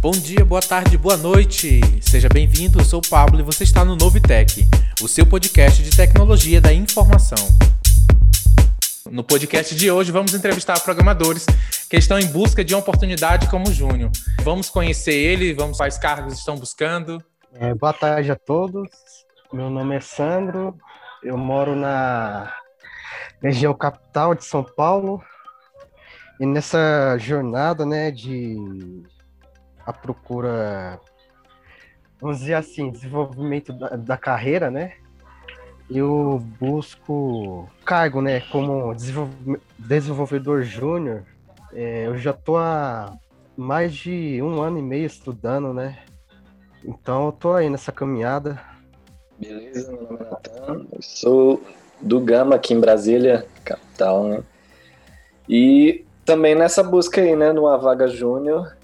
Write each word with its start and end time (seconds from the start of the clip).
Bom 0.00 0.12
dia, 0.12 0.44
boa 0.44 0.60
tarde, 0.60 0.96
boa 0.96 1.16
noite. 1.16 1.80
Seja 2.00 2.28
bem-vindo, 2.28 2.78
eu 2.78 2.84
sou 2.84 3.00
o 3.00 3.10
Pablo 3.10 3.40
e 3.40 3.42
você 3.42 3.64
está 3.64 3.84
no 3.84 3.96
Novitec, 3.96 4.64
o 5.02 5.08
seu 5.08 5.26
podcast 5.26 5.82
de 5.82 5.90
tecnologia 5.90 6.60
da 6.60 6.72
informação. 6.72 7.36
No 9.10 9.24
podcast 9.24 9.74
de 9.74 9.90
hoje, 9.90 10.12
vamos 10.12 10.34
entrevistar 10.34 10.78
programadores 10.84 11.46
que 11.90 11.96
estão 11.96 12.16
em 12.16 12.26
busca 12.28 12.64
de 12.64 12.74
uma 12.74 12.80
oportunidade 12.80 13.50
como 13.50 13.68
o 13.68 13.72
Júnior. 13.72 14.12
Vamos 14.44 14.70
conhecer 14.70 15.14
ele, 15.14 15.52
vamos 15.52 15.78
quais 15.78 15.98
cargos 15.98 16.34
estão 16.34 16.54
buscando. 16.54 17.20
É, 17.54 17.74
boa 17.74 17.92
tarde 17.92 18.30
a 18.30 18.36
todos. 18.36 18.88
Meu 19.52 19.68
nome 19.68 19.96
é 19.96 20.00
Sandro. 20.00 20.78
Eu 21.24 21.36
moro 21.36 21.74
na 21.74 22.54
região 23.42 23.74
capital 23.74 24.32
de 24.36 24.44
São 24.44 24.62
Paulo. 24.62 25.20
E 26.38 26.46
nessa 26.46 27.18
jornada, 27.18 27.84
né, 27.84 28.12
de 28.12 28.56
a 29.88 29.92
procura, 29.92 31.00
vamos 32.20 32.40
dizer 32.40 32.52
assim, 32.52 32.90
desenvolvimento 32.90 33.72
da, 33.72 33.88
da 33.96 34.16
carreira, 34.18 34.70
né? 34.70 34.92
Eu 35.88 36.44
busco 36.60 37.66
cargo, 37.86 38.20
né, 38.20 38.40
como 38.52 38.94
desenvolvedor 39.78 40.62
júnior. 40.62 41.24
É, 41.72 42.06
eu 42.06 42.18
já 42.18 42.34
tô 42.34 42.58
há 42.58 43.16
mais 43.56 43.94
de 43.94 44.42
um 44.42 44.60
ano 44.60 44.78
e 44.78 44.82
meio 44.82 45.06
estudando, 45.06 45.72
né? 45.72 46.00
Então 46.84 47.24
eu 47.26 47.32
tô 47.32 47.54
aí 47.54 47.70
nessa 47.70 47.90
caminhada. 47.90 48.60
Beleza, 49.38 49.90
meu 49.90 50.02
nome 50.02 50.18
é 50.20 50.30
Natan, 50.30 50.86
eu 50.92 51.00
sou 51.00 51.62
do 51.98 52.20
Gama 52.20 52.56
aqui 52.56 52.74
em 52.74 52.80
Brasília, 52.80 53.46
capital, 53.64 54.24
né? 54.24 54.42
E 55.48 56.04
também 56.26 56.54
nessa 56.54 56.82
busca 56.82 57.22
aí, 57.22 57.34
né, 57.34 57.54
numa 57.54 57.78
vaga 57.78 58.06
júnior, 58.06 58.76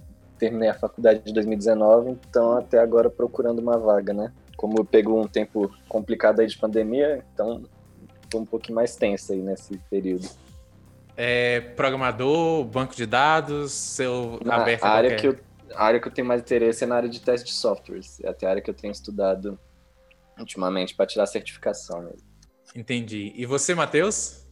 terminei 0.45 0.69
a 0.69 0.75
faculdade 0.75 1.23
de 1.25 1.33
2019, 1.33 2.11
então 2.11 2.59
até 2.59 2.79
agora 2.79 3.09
procurando 3.09 3.61
uma 3.61 3.79
vaga, 3.79 4.13
né? 4.13 4.33
Como 4.57 4.79
eu 4.79 4.85
pego 4.85 5.19
um 5.19 5.27
tempo 5.27 5.75
complicado 5.89 6.41
aí 6.41 6.47
de 6.47 6.59
pandemia, 6.59 7.25
então 7.33 7.63
tô 8.29 8.39
um 8.39 8.45
pouquinho 8.45 8.77
mais 8.77 8.95
tenso 8.95 9.33
aí 9.33 9.41
nesse 9.41 9.79
período. 9.91 10.29
É, 11.17 11.61
programador, 11.61 12.65
banco 12.65 12.95
de 12.95 13.07
dados, 13.07 13.73
seu 13.73 14.39
na 14.45 14.57
aberto 14.57 14.85
a 14.85 14.89
área 14.89 15.17
que 15.17 15.27
eu 15.29 15.39
A 15.75 15.85
área 15.85 16.01
que 16.01 16.09
eu 16.09 16.13
tenho 16.13 16.27
mais 16.27 16.43
interesse 16.43 16.85
é 16.85 16.87
na 16.87 16.97
área 16.97 17.09
de 17.09 17.21
teste 17.21 17.47
de 17.47 17.53
softwares. 17.53 18.21
É 18.23 18.29
até 18.29 18.47
a 18.47 18.51
área 18.51 18.63
que 18.63 18.69
eu 18.69 18.75
tenho 18.75 18.93
estudado 18.93 19.59
ultimamente 20.39 20.95
para 20.95 21.07
tirar 21.07 21.25
a 21.25 21.27
certificação. 21.27 22.13
Entendi. 22.75 23.33
E 23.35 23.47
você, 23.47 23.75
Matheus? 23.75 24.47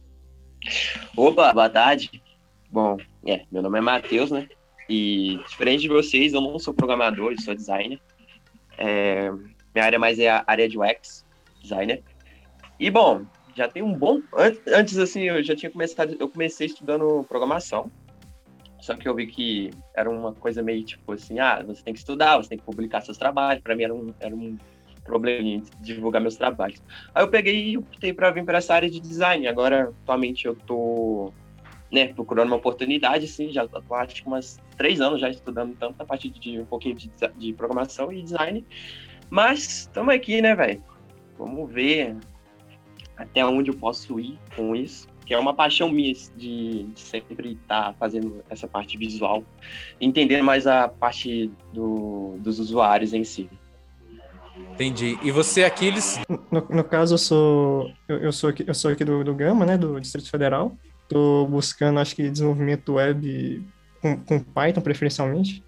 Opa, 1.15 1.53
boa 1.53 1.69
tarde. 1.69 2.23
Bom, 2.69 2.97
é, 3.27 3.45
meu 3.51 3.61
nome 3.61 3.77
é 3.77 3.81
Matheus, 3.81 4.31
né? 4.31 4.47
E 4.93 5.39
diferente 5.49 5.81
de 5.81 5.87
vocês, 5.87 6.33
eu 6.33 6.41
não 6.41 6.59
sou 6.59 6.71
programador, 6.71 7.31
eu 7.31 7.41
sou 7.41 7.55
designer. 7.55 7.99
É, 8.77 9.31
minha 9.73 9.85
área 9.85 9.97
mais 9.97 10.19
é 10.19 10.29
a 10.29 10.43
área 10.45 10.69
de 10.69 10.77
UX, 10.77 11.25
designer. 11.59 12.03
E 12.79 12.91
bom, 12.91 13.25
já 13.55 13.67
tem 13.67 13.81
um 13.81 13.91
bom. 13.91 14.21
Antes, 14.67 14.99
assim, 14.99 15.23
eu 15.23 15.41
já 15.41 15.55
tinha 15.55 15.71
começado. 15.71 16.15
Eu 16.19 16.29
comecei 16.29 16.67
estudando 16.67 17.25
programação. 17.27 17.91
Só 18.79 18.95
que 18.95 19.07
eu 19.07 19.15
vi 19.15 19.25
que 19.25 19.71
era 19.95 20.07
uma 20.07 20.31
coisa 20.31 20.61
meio 20.61 20.83
tipo 20.83 21.13
assim: 21.13 21.39
ah, 21.39 21.63
você 21.65 21.81
tem 21.81 21.93
que 21.95 21.99
estudar, 21.99 22.37
você 22.37 22.49
tem 22.49 22.59
que 22.59 22.63
publicar 22.63 23.01
seus 23.01 23.17
trabalhos. 23.17 23.63
Para 23.63 23.75
mim 23.75 23.85
era 23.85 23.95
um, 23.95 24.13
era 24.19 24.35
um 24.35 24.55
problema 25.03 25.63
divulgar 25.81 26.21
meus 26.21 26.35
trabalhos. 26.35 26.83
Aí 27.15 27.23
eu 27.23 27.29
peguei 27.29 27.69
e 27.69 27.77
optei 27.79 28.13
para 28.13 28.29
vir 28.29 28.45
para 28.45 28.59
essa 28.59 28.75
área 28.75 28.89
de 28.91 28.99
design. 28.99 29.47
Agora, 29.47 29.91
atualmente, 30.03 30.45
eu 30.45 30.55
tô 30.55 31.33
né, 31.93 32.07
procurando 32.07 32.47
uma 32.47 32.55
oportunidade, 32.55 33.27
sim, 33.27 33.51
já 33.51 33.67
tô 33.67 33.93
acho 33.93 34.15
que 34.15 34.27
umas 34.27 34.59
três 34.75 34.99
anos 34.99 35.21
já 35.21 35.29
estudando 35.29 35.75
tanto 35.75 36.01
a 36.01 36.05
parte 36.05 36.27
de 36.27 36.59
um 36.59 36.65
pouquinho 36.65 36.95
de, 36.95 37.11
de 37.37 37.53
programação 37.53 38.11
e 38.11 38.23
design, 38.23 38.65
mas 39.29 39.81
estamos 39.81 40.13
aqui, 40.13 40.41
né, 40.41 40.55
velho? 40.55 40.83
Vamos 41.37 41.71
ver 41.71 42.15
até 43.15 43.45
onde 43.45 43.69
eu 43.69 43.75
posso 43.75 44.19
ir 44.19 44.39
com 44.55 44.75
isso, 44.75 45.07
que 45.23 45.35
é 45.35 45.37
uma 45.37 45.53
paixão 45.53 45.87
minha 45.87 46.13
de, 46.35 46.83
de 46.85 46.99
sempre 46.99 47.53
estar 47.53 47.91
tá 47.91 47.93
fazendo 47.93 48.43
essa 48.49 48.67
parte 48.67 48.97
visual, 48.97 49.43
entendendo 50.01 50.43
mais 50.43 50.65
a 50.65 50.87
parte 50.87 51.51
do, 51.71 52.37
dos 52.39 52.57
usuários 52.57 53.13
em 53.13 53.23
si. 53.23 53.47
Entendi. 54.71 55.17
E 55.21 55.29
você, 55.29 55.63
Aquiles? 55.63 56.19
No, 56.51 56.67
no 56.69 56.83
caso, 56.83 57.13
eu 57.13 57.17
sou 57.19 57.91
eu, 58.07 58.17
eu, 58.17 58.31
sou 58.31 58.49
aqui, 58.49 58.63
eu 58.67 58.73
sou 58.73 58.91
aqui 58.91 59.03
do, 59.03 59.23
do 59.23 59.33
Gama, 59.33 59.65
né, 59.65 59.77
do 59.77 59.99
Distrito 59.99 60.29
Federal. 60.29 60.75
Estou 61.03 61.47
buscando, 61.47 61.99
acho 61.99 62.15
que, 62.15 62.29
desenvolvimento 62.29 62.93
web 62.93 63.65
com, 64.01 64.17
com, 64.17 64.39
Python, 64.39 64.81
preferencialmente. 64.81 65.63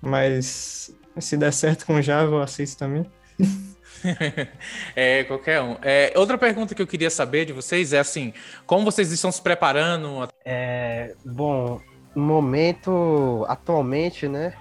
Mas 0.00 0.94
se 1.18 1.36
der 1.36 1.52
certo 1.52 1.86
com 1.86 2.00
Java, 2.02 2.36
eu 2.36 2.42
aceito 2.42 2.76
também. 2.76 3.06
é, 4.94 5.24
qualquer 5.24 5.60
um. 5.62 5.76
É, 5.82 6.12
outra 6.16 6.38
pergunta 6.38 6.74
que 6.74 6.82
eu 6.82 6.86
queria 6.86 7.10
saber 7.10 7.44
de 7.44 7.52
vocês 7.52 7.92
é 7.92 7.98
assim, 7.98 8.32
como 8.66 8.84
vocês 8.84 9.10
estão 9.10 9.30
se 9.32 9.40
preparando? 9.42 10.28
É, 10.44 11.14
bom, 11.24 11.80
no 12.14 12.22
momento, 12.22 13.44
atualmente, 13.48 14.28
né, 14.28 14.54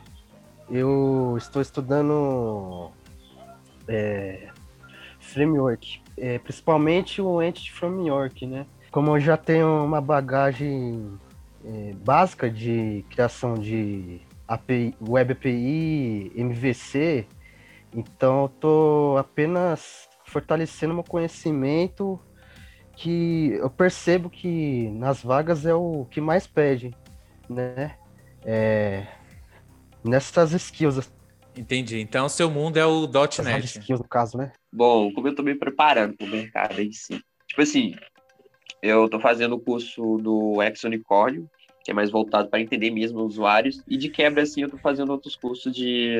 eu 0.69 1.35
estou 1.37 1.61
estudando 1.61 2.91
é, 3.87 4.49
framework, 5.19 6.01
é, 6.17 6.39
principalmente 6.39 7.21
o 7.21 7.41
Entity 7.41 7.71
Framework, 7.71 8.45
né, 8.45 8.65
como 8.91 9.15
eu 9.15 9.19
já 9.19 9.37
tenho 9.37 9.83
uma 9.83 10.01
bagagem 10.01 11.17
é, 11.63 11.93
básica 12.03 12.49
de 12.49 13.05
criação 13.09 13.55
de 13.55 14.21
API, 14.47 14.95
Web 15.01 15.33
API, 15.33 16.31
MVC, 16.35 17.27
então 17.93 18.43
eu 18.43 18.49
tô 18.49 19.15
apenas 19.17 20.07
fortalecendo 20.25 20.93
meu 20.93 21.03
conhecimento 21.03 22.19
que 22.95 23.51
eu 23.53 23.69
percebo 23.69 24.29
que 24.29 24.89
nas 24.89 25.21
vagas 25.21 25.65
é 25.65 25.73
o 25.73 26.05
que 26.09 26.19
mais 26.19 26.47
pede, 26.47 26.95
né? 27.47 27.95
É, 28.43 29.05
nessas 30.03 30.51
skills. 30.53 31.11
Entendi. 31.55 31.99
Então, 31.99 32.27
seu 32.27 32.49
mundo 32.49 32.77
é 32.77 32.85
o 32.85 33.07
.NET. 33.43 33.65
skills, 33.65 33.99
no 33.99 34.07
caso, 34.07 34.37
né? 34.37 34.51
Bom, 34.71 35.11
como 35.11 35.27
eu 35.27 35.35
tô 35.35 35.43
me 35.43 35.55
preparando 35.55 36.15
para 36.15 36.25
o 36.25 36.29
mercado 36.29 36.79
em 36.81 36.91
si. 36.91 37.21
Tipo 37.47 37.61
assim, 37.61 37.95
eu 38.81 39.05
estou 39.05 39.19
fazendo 39.19 39.55
o 39.55 39.59
curso 39.59 40.17
do 40.17 40.61
Ex 40.61 40.83
Unicórnio, 40.83 41.49
que 41.83 41.91
é 41.91 41.93
mais 41.93 42.09
voltado 42.09 42.49
para 42.49 42.59
entender 42.59 42.91
mesmo 42.91 43.19
os 43.19 43.35
usuários, 43.35 43.81
e 43.87 43.95
de 43.95 44.09
quebra, 44.09 44.43
assim, 44.43 44.61
eu 44.61 44.67
estou 44.67 44.79
fazendo 44.79 45.11
outros 45.11 45.35
cursos 45.35 45.73
de. 45.73 46.19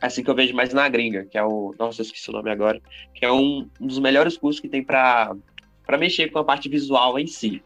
Assim 0.00 0.22
que 0.22 0.30
eu 0.30 0.34
vejo 0.34 0.54
mais 0.54 0.72
na 0.72 0.88
gringa, 0.88 1.24
que 1.24 1.36
é 1.36 1.44
o. 1.44 1.74
Nossa, 1.78 2.00
eu 2.00 2.04
esqueci 2.04 2.30
o 2.30 2.32
nome 2.32 2.50
agora. 2.50 2.80
Que 3.14 3.24
é 3.24 3.32
um, 3.32 3.68
um 3.80 3.86
dos 3.86 3.98
melhores 3.98 4.36
cursos 4.36 4.60
que 4.60 4.68
tem 4.68 4.82
para 4.82 5.36
mexer 5.98 6.30
com 6.30 6.38
a 6.38 6.44
parte 6.44 6.68
visual 6.68 7.18
em 7.18 7.26
si. 7.26 7.62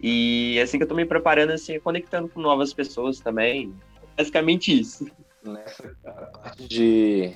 E 0.00 0.60
assim 0.60 0.76
que 0.76 0.82
eu 0.82 0.86
estou 0.86 0.96
me 0.96 1.04
preparando, 1.04 1.50
assim, 1.50 1.80
conectando 1.80 2.28
com 2.28 2.40
novas 2.40 2.72
pessoas 2.72 3.20
também. 3.20 3.74
Basicamente 4.16 4.78
isso. 4.78 5.10
Nessa 5.42 5.88
parte 6.32 6.68
de, 6.68 7.34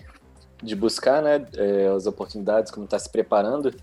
de 0.62 0.76
buscar 0.76 1.22
né, 1.22 1.44
é, 1.56 1.88
as 1.88 2.06
oportunidades, 2.06 2.70
como 2.70 2.84
está 2.84 2.98
se 2.98 3.10
preparando, 3.10 3.74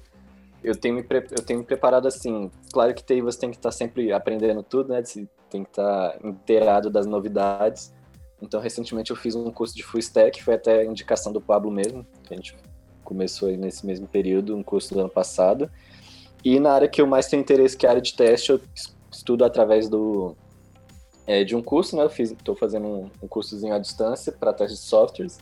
eu 0.65 0.75
tenho, 0.75 0.95
me, 0.95 1.01
eu 1.01 1.43
tenho 1.43 1.59
me 1.59 1.65
preparado 1.65 2.07
assim. 2.07 2.51
Claro 2.71 2.93
que 2.93 3.03
TI 3.03 3.21
você 3.21 3.39
tem 3.39 3.51
que 3.51 3.57
estar 3.57 3.69
tá 3.69 3.75
sempre 3.75 4.11
aprendendo 4.11 4.63
tudo, 4.63 4.89
né? 4.89 5.01
Tem 5.49 5.63
que 5.63 5.69
estar 5.69 6.11
tá 6.11 6.27
inteirado 6.27 6.89
das 6.89 7.05
novidades. 7.05 7.93
Então, 8.41 8.59
recentemente 8.59 9.11
eu 9.11 9.17
fiz 9.17 9.35
um 9.35 9.49
curso 9.51 9.75
de 9.75 9.83
Full 9.83 9.99
Stack, 9.99 10.43
foi 10.43 10.55
até 10.55 10.85
indicação 10.85 11.31
do 11.31 11.39
Pablo 11.39 11.71
mesmo, 11.71 12.05
que 12.23 12.33
a 12.33 12.37
gente 12.37 12.55
começou 13.03 13.47
aí 13.47 13.57
nesse 13.57 13.85
mesmo 13.85 14.07
período, 14.07 14.55
um 14.55 14.63
curso 14.63 14.93
do 14.93 14.99
ano 14.99 15.09
passado. 15.09 15.71
E 16.43 16.59
na 16.59 16.73
área 16.73 16.87
que 16.87 17.01
eu 17.01 17.07
mais 17.07 17.27
tenho 17.27 17.41
interesse, 17.41 17.77
que 17.77 17.85
é 17.85 17.89
a 17.89 17.93
área 17.93 18.01
de 18.01 18.13
teste, 18.13 18.51
eu 18.51 18.61
estudo 19.11 19.45
através 19.45 19.87
do 19.87 20.35
é, 21.25 21.43
de 21.43 21.55
um 21.55 21.61
curso, 21.61 21.95
né? 21.95 22.03
Eu 22.03 22.07
estou 22.07 22.55
fazendo 22.55 22.87
um, 22.87 23.11
um 23.23 23.27
cursozinho 23.27 23.73
à 23.73 23.79
distância 23.79 24.31
para 24.31 24.53
teste 24.53 24.75
de 24.75 24.81
softwares. 24.81 25.39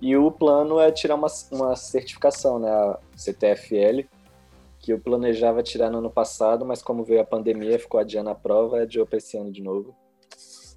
E 0.00 0.16
o 0.16 0.30
plano 0.30 0.78
é 0.78 0.90
tirar 0.90 1.14
uma, 1.14 1.28
uma 1.50 1.76
certificação, 1.76 2.58
né? 2.58 2.68
A 2.68 2.98
CTFL, 3.16 4.06
que 4.84 4.92
eu 4.92 5.00
planejava 5.00 5.62
tirar 5.62 5.90
no 5.90 5.98
ano 5.98 6.10
passado, 6.10 6.64
mas 6.64 6.82
como 6.82 7.04
veio 7.04 7.22
a 7.22 7.24
pandemia, 7.24 7.78
ficou 7.78 7.98
adiando 7.98 8.28
a 8.28 8.34
prova, 8.34 8.82
adiou 8.82 9.06
para 9.06 9.16
esse 9.16 9.34
ano 9.38 9.50
de 9.50 9.62
novo. 9.62 9.96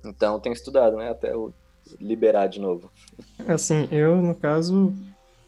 Então, 0.06 0.40
tenho 0.40 0.54
estudado, 0.54 0.96
né, 0.96 1.10
até 1.10 1.34
eu 1.34 1.54
liberar 2.00 2.48
de 2.48 2.62
novo. 2.62 2.90
Assim, 3.46 3.86
eu, 3.92 4.16
no 4.16 4.34
caso, 4.34 4.94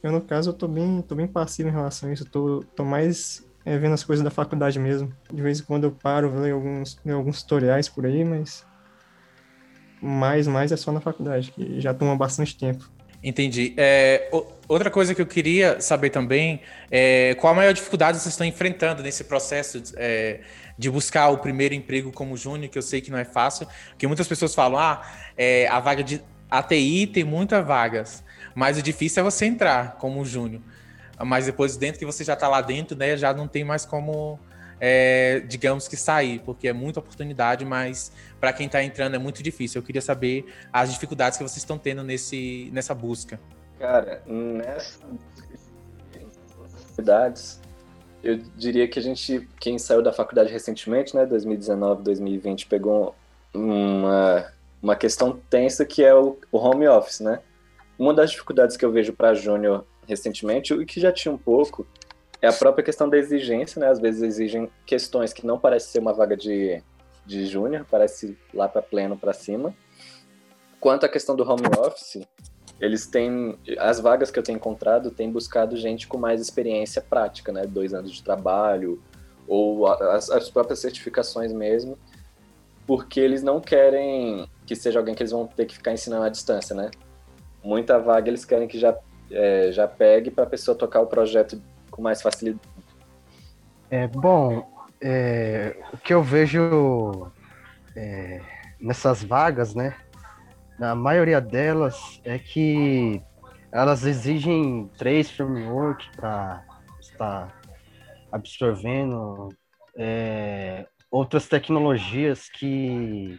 eu, 0.04 0.12
no 0.12 0.20
caso, 0.20 0.50
eu 0.50 0.54
tô 0.54 0.68
bem, 0.68 1.02
tô 1.02 1.16
bem 1.16 1.28
passivo 1.28 1.70
em 1.70 1.72
relação 1.72 2.10
a 2.10 2.14
isso, 2.14 2.24
eu 2.24 2.30
tô, 2.30 2.64
tô 2.76 2.84
mais 2.84 3.48
é, 3.66 3.78
vendo 3.78 3.94
as 3.94 4.04
coisas 4.04 4.24
da 4.24 4.30
faculdade 4.30 4.78
mesmo. 4.78 5.10
De 5.32 5.42
vez 5.42 5.62
em 5.62 5.64
quando 5.64 5.86
eu 5.86 5.92
paro, 5.92 6.38
leio 6.38 6.56
alguns, 6.56 7.00
leio 7.06 7.18
alguns 7.18 7.42
tutoriais 7.42 7.88
por 7.88 8.06
aí, 8.06 8.26
mas 8.26 8.66
mais, 10.02 10.48
mais 10.48 10.74
é 10.74 10.78
só 10.78 10.92
na 10.92 11.00
faculdade, 11.00 11.52
que 11.52 11.80
já 11.80 11.94
toma 11.94 12.16
bastante 12.16 12.58
tempo. 12.58 12.92
Entendi. 13.24 13.74
É, 13.78 14.30
outra 14.70 14.90
coisa 14.92 15.16
que 15.16 15.22
eu 15.22 15.26
queria 15.26 15.82
saber 15.82 16.12
também 16.12 16.62
é 16.90 17.36
qual 17.40 17.52
a 17.52 17.56
maior 17.56 17.74
dificuldade 17.74 18.20
vocês 18.20 18.34
estão 18.34 18.46
enfrentando 18.46 19.02
nesse 19.02 19.24
processo 19.24 19.82
é, 19.98 20.42
de 20.78 20.90
buscar 20.90 21.30
o 21.30 21.40
primeiro 21.40 21.74
emprego 21.74 22.12
como 22.12 22.38
júnior, 22.38 22.70
que 22.70 22.78
eu 22.78 22.82
sei 22.82 23.02
que 23.02 23.12
não 23.12 23.18
é 23.18 23.26
fácil, 23.26 23.68
porque 23.90 24.08
muitas 24.08 24.28
pessoas 24.28 24.54
falam, 24.54 24.80
ah, 24.80 25.02
é, 25.36 25.68
a 25.68 25.80
vaga 25.80 26.04
de 26.04 26.22
ATI 26.50 27.08
tem 27.08 27.24
muitas 27.24 27.66
vagas, 27.66 28.24
mas 28.54 28.78
o 28.78 28.82
difícil 28.82 29.22
é 29.22 29.24
você 29.24 29.46
entrar 29.46 29.98
como 29.98 30.24
júnior. 30.24 30.62
Mas 31.26 31.48
depois, 31.48 31.76
dentro 31.76 32.00
que 32.00 32.06
você 32.06 32.24
já 32.24 32.34
está 32.34 32.48
lá 32.48 32.62
dentro, 32.62 32.96
né, 32.96 33.18
já 33.18 33.34
não 33.34 33.48
tem 33.48 33.64
mais 33.64 33.86
como, 33.86 34.40
é, 34.80 35.44
digamos 35.48 35.88
que 35.88 35.98
sair, 35.98 36.40
porque 36.46 36.68
é 36.68 36.74
muita 36.74 37.00
oportunidade, 37.00 37.66
mas 37.66 38.12
para 38.40 38.54
quem 38.54 38.68
está 38.68 38.82
entrando 38.82 39.16
é 39.16 39.20
muito 39.20 39.44
difícil. 39.44 39.82
Eu 39.82 39.86
queria 39.86 40.02
saber 40.02 40.46
as 40.72 40.94
dificuldades 40.94 41.38
que 41.38 41.44
vocês 41.44 41.58
estão 41.58 41.78
tendo 41.78 42.04
nesse, 42.04 42.70
nessa 42.72 42.96
busca. 42.96 43.38
Cara, 43.80 44.22
nessas 44.28 45.00
eu 48.22 48.38
diria 48.58 48.88
que 48.88 49.00
a 49.00 49.02
gente, 49.02 49.48
quem 49.60 49.80
saiu 49.80 50.02
da 50.02 50.12
faculdade 50.12 50.52
recentemente, 50.52 51.16
né, 51.16 51.26
2019, 51.26 52.04
2020, 52.04 52.68
pegou 52.68 53.16
uma, 53.54 54.52
uma 54.82 54.96
questão 54.96 55.40
tensa 55.50 55.86
que 55.86 56.04
é 56.04 56.14
o, 56.14 56.38
o 56.52 56.58
home 56.58 56.88
office, 56.88 57.22
né? 57.22 57.40
Uma 57.98 58.14
das 58.14 58.32
dificuldades 58.32 58.76
que 58.76 58.84
eu 58.84 58.92
vejo 58.92 59.14
para 59.14 59.34
júnior 59.34 59.86
recentemente, 60.06 60.74
e 60.74 60.86
que 60.86 61.00
já 61.00 61.12
tinha 61.12 61.34
um 61.34 61.38
pouco, 61.38 61.88
é 62.42 62.48
a 62.48 62.54
própria 62.54 62.84
questão 62.84 63.08
da 63.08 63.18
exigência, 63.18 63.80
né? 63.80 63.88
Às 63.88 64.00
vezes 64.00 64.22
exigem 64.22 64.70
questões 64.86 65.32
que 65.32 65.46
não 65.46 65.58
parecem 65.58 65.92
ser 65.92 66.00
uma 66.00 66.14
vaga 66.14 66.36
de, 66.36 66.84
de 67.26 67.46
júnior, 67.46 67.86
parece 67.90 68.38
lá 68.54 68.68
para 68.68 68.82
pleno 68.82 69.18
para 69.18 69.32
cima. 69.32 69.74
Quanto 70.80 71.06
à 71.06 71.10
questão 71.10 71.36
do 71.36 71.50
home 71.50 71.68
office, 71.78 72.22
eles 72.80 73.06
têm 73.06 73.58
as 73.78 74.00
vagas 74.00 74.32
que 74.32 74.40
eu 74.40 74.44
tenho 74.44 74.56
encontrado 74.56 75.12
têm 75.12 75.32
buscado 75.32 75.76
gente 75.76 76.08
com 76.08 76.18
mais 76.18 76.40
experiência 76.40 77.02
prática, 77.02 77.52
né, 77.52 77.66
dois 77.66 77.94
anos 77.94 78.12
de 78.12 78.24
trabalho 78.24 79.02
ou 79.48 79.88
as, 79.88 80.30
as, 80.30 80.50
próprias 80.50 80.80
certificações 80.80 81.52
mesmo, 81.52 81.98
porque 82.86 83.20
eles 83.20 83.42
não 83.42 83.60
querem 83.60 84.48
que 84.66 84.76
seja 84.76 85.00
alguém 85.00 85.16
que 85.16 85.24
eles 85.24 85.32
vão 85.32 85.48
ter 85.48 85.66
que 85.66 85.76
ficar 85.76 85.92
ensinando 85.92 86.24
à 86.24 86.30
distância, 86.30 86.76
né? 86.76 86.92
Muita 87.64 87.98
vaga 87.98 88.30
eles 88.30 88.46
querem 88.46 88.68
que 88.68 88.78
já 88.78 88.96
é, 89.32 89.72
já 89.72 89.88
pegue 89.88 90.30
para 90.30 90.44
a 90.44 90.48
pessoa 90.48 90.78
tocar 90.78 91.02
o 91.02 91.08
projeto 91.08 91.60
com 91.90 92.02
mais 92.02 92.22
facilidade. 92.22 92.62
É 93.90 94.08
bom, 94.08 94.68
é, 95.02 95.76
o 95.92 95.98
que 95.98 96.14
eu 96.14 96.22
vejo 96.22 97.32
é, 97.96 98.40
nessas 98.80 99.24
vagas, 99.24 99.74
né? 99.74 99.96
Na 100.80 100.96
maioria 100.96 101.42
delas 101.42 102.22
é 102.24 102.40
que 102.40 103.22
elas 103.72 104.06
exigem 104.06 104.90
três 104.98 105.30
frameworks 105.30 106.08
para 106.16 106.64
estar 107.02 107.62
absorvendo 108.32 109.50
é, 109.96 110.88
outras 111.12 111.48
tecnologias 111.48 112.50
que 112.50 113.38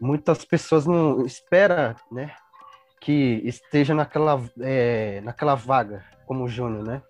muitas 0.00 0.44
pessoas 0.44 0.86
não 0.86 1.26
esperam, 1.26 1.94
né? 2.10 2.34
Que 3.00 3.42
esteja 3.44 3.94
naquela, 3.94 4.42
é, 4.60 5.20
naquela 5.20 5.54
vaga 5.54 6.04
como 6.26 6.48
júnior, 6.48 6.82
né? 6.84 7.02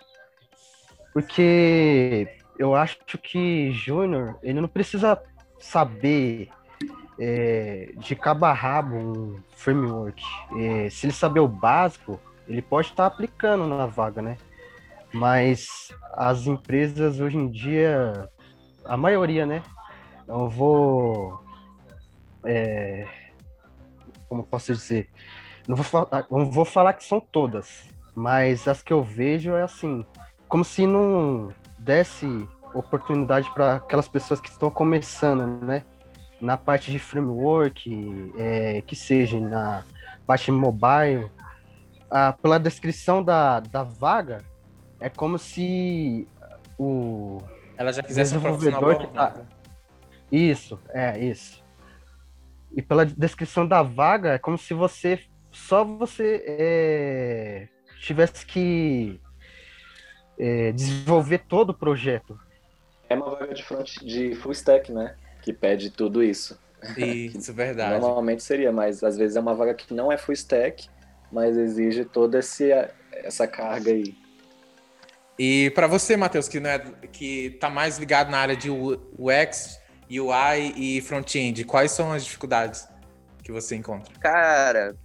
Porque 1.12 2.37
eu 2.58 2.75
acho 2.75 2.99
que 3.23 3.70
júnior, 3.70 4.38
ele 4.43 4.61
não 4.61 4.69
precisa 4.69 5.23
saber 5.61 6.50
é, 7.19 7.93
de 7.97 8.15
cabo 8.15 8.47
a 8.47 8.53
rabo 8.53 8.97
um 8.97 9.43
framework. 9.56 10.23
É, 10.56 10.91
se 10.91 11.06
ele 11.06 11.12
saber 11.12 11.41
o 11.41 11.49
básico, 11.49 12.20
ele 12.47 12.62
pode 12.62 12.88
estar 12.88 13.09
tá 13.09 13.15
aplicando 13.15 13.67
na 13.67 13.87
vaga, 13.87 14.23
né? 14.23 14.37
Mas 15.12 15.93
as 16.12 16.47
empresas 16.47 17.19
hoje 17.20 17.37
em 17.37 17.50
dia, 17.50 18.29
a 18.85 18.97
maioria, 18.97 19.47
né? 19.47 19.62
Eu 20.26 20.49
vou. 20.49 21.43
É, 22.44 23.06
como 24.29 24.44
posso 24.44 24.73
dizer? 24.73 25.09
Não 25.67 25.76
vou, 25.76 25.85
falar, 25.85 26.26
não 26.31 26.50
vou 26.50 26.64
falar 26.64 26.93
que 26.94 27.05
são 27.05 27.21
todas, 27.21 27.88
mas 28.14 28.67
as 28.69 28.82
que 28.82 28.93
eu 28.93 29.03
vejo 29.03 29.55
é 29.55 29.62
assim, 29.62 30.05
como 30.49 30.64
se 30.64 30.87
não 30.87 31.53
desse 31.79 32.49
oportunidade 32.75 33.50
para 33.53 33.76
aquelas 33.76 34.09
pessoas 34.09 34.41
que 34.41 34.49
estão 34.49 34.71
começando, 34.71 35.47
né? 35.64 35.85
Na 36.40 36.56
parte 36.56 36.90
de 36.90 36.99
framework, 36.99 38.32
é, 38.37 38.82
que 38.82 38.94
seja 38.94 39.38
na 39.40 39.85
parte 40.26 40.50
mobile, 40.50 41.31
ah, 42.11 42.32
pela 42.32 42.58
descrição 42.58 43.23
da, 43.23 43.61
da 43.61 43.82
vaga, 43.82 44.44
é 45.00 45.08
como 45.08 45.38
se 45.38 46.26
o 46.79 47.40
ela 47.76 47.93
já 47.93 48.02
quisesse 48.02 48.35
desenvolvedor 48.35 48.99
que 48.99 49.06
tá... 49.08 49.37
Isso, 50.31 50.79
é 50.90 51.19
isso. 51.19 51.64
E 52.76 52.82
pela 52.82 53.06
descrição 53.06 53.67
da 53.67 53.82
vaga, 53.82 54.35
é 54.35 54.38
como 54.38 54.58
se 54.58 54.75
você 54.75 55.20
só 55.50 55.85
você 55.85 56.44
é, 56.46 57.69
tivesse 58.00 58.44
que 58.44 59.20
é, 60.38 60.73
desenvolver 60.73 61.38
todo 61.49 61.70
o 61.70 61.75
projeto. 61.75 62.38
É 63.08 63.14
uma 63.14 63.31
vaga 63.31 63.55
de 63.55 63.62
front 63.62 63.99
de 64.02 64.35
full 64.35 64.52
stack, 64.52 64.93
né? 64.93 65.17
Que 65.43 65.52
pede 65.52 65.90
tudo 65.90 66.23
isso. 66.23 66.58
Isso, 66.96 67.52
verdade. 67.55 68.00
Normalmente 68.00 68.43
seria, 68.43 68.73
mas 68.73 69.02
às 69.02 69.17
vezes 69.17 69.37
é 69.37 69.40
uma 69.40 69.55
vaga 69.55 69.75
que 69.75 69.93
não 69.94 70.11
é 70.11 70.17
full 70.17 70.35
stack, 70.35 70.88
mas 71.31 71.56
exige 71.56 72.05
toda 72.05 72.38
esse, 72.38 72.70
essa 73.12 73.46
carga 73.46 73.90
aí. 73.90 74.17
E 75.38 75.70
para 75.70 75.87
você, 75.87 76.17
Matheus, 76.17 76.49
que, 76.49 76.58
é, 76.58 76.79
que 77.12 77.50
tá 77.61 77.70
mais 77.70 77.99
ligado 77.99 78.31
na 78.31 78.38
área 78.38 78.56
de 78.56 78.69
UX, 78.70 79.81
UI 80.11 80.75
e 80.76 81.00
front-end, 81.00 81.64
quais 81.64 81.93
são 81.93 82.12
as 82.12 82.25
dificuldades 82.25 82.88
que 83.44 83.52
você 83.52 83.76
encontra? 83.76 84.12
Cara, 84.19 84.96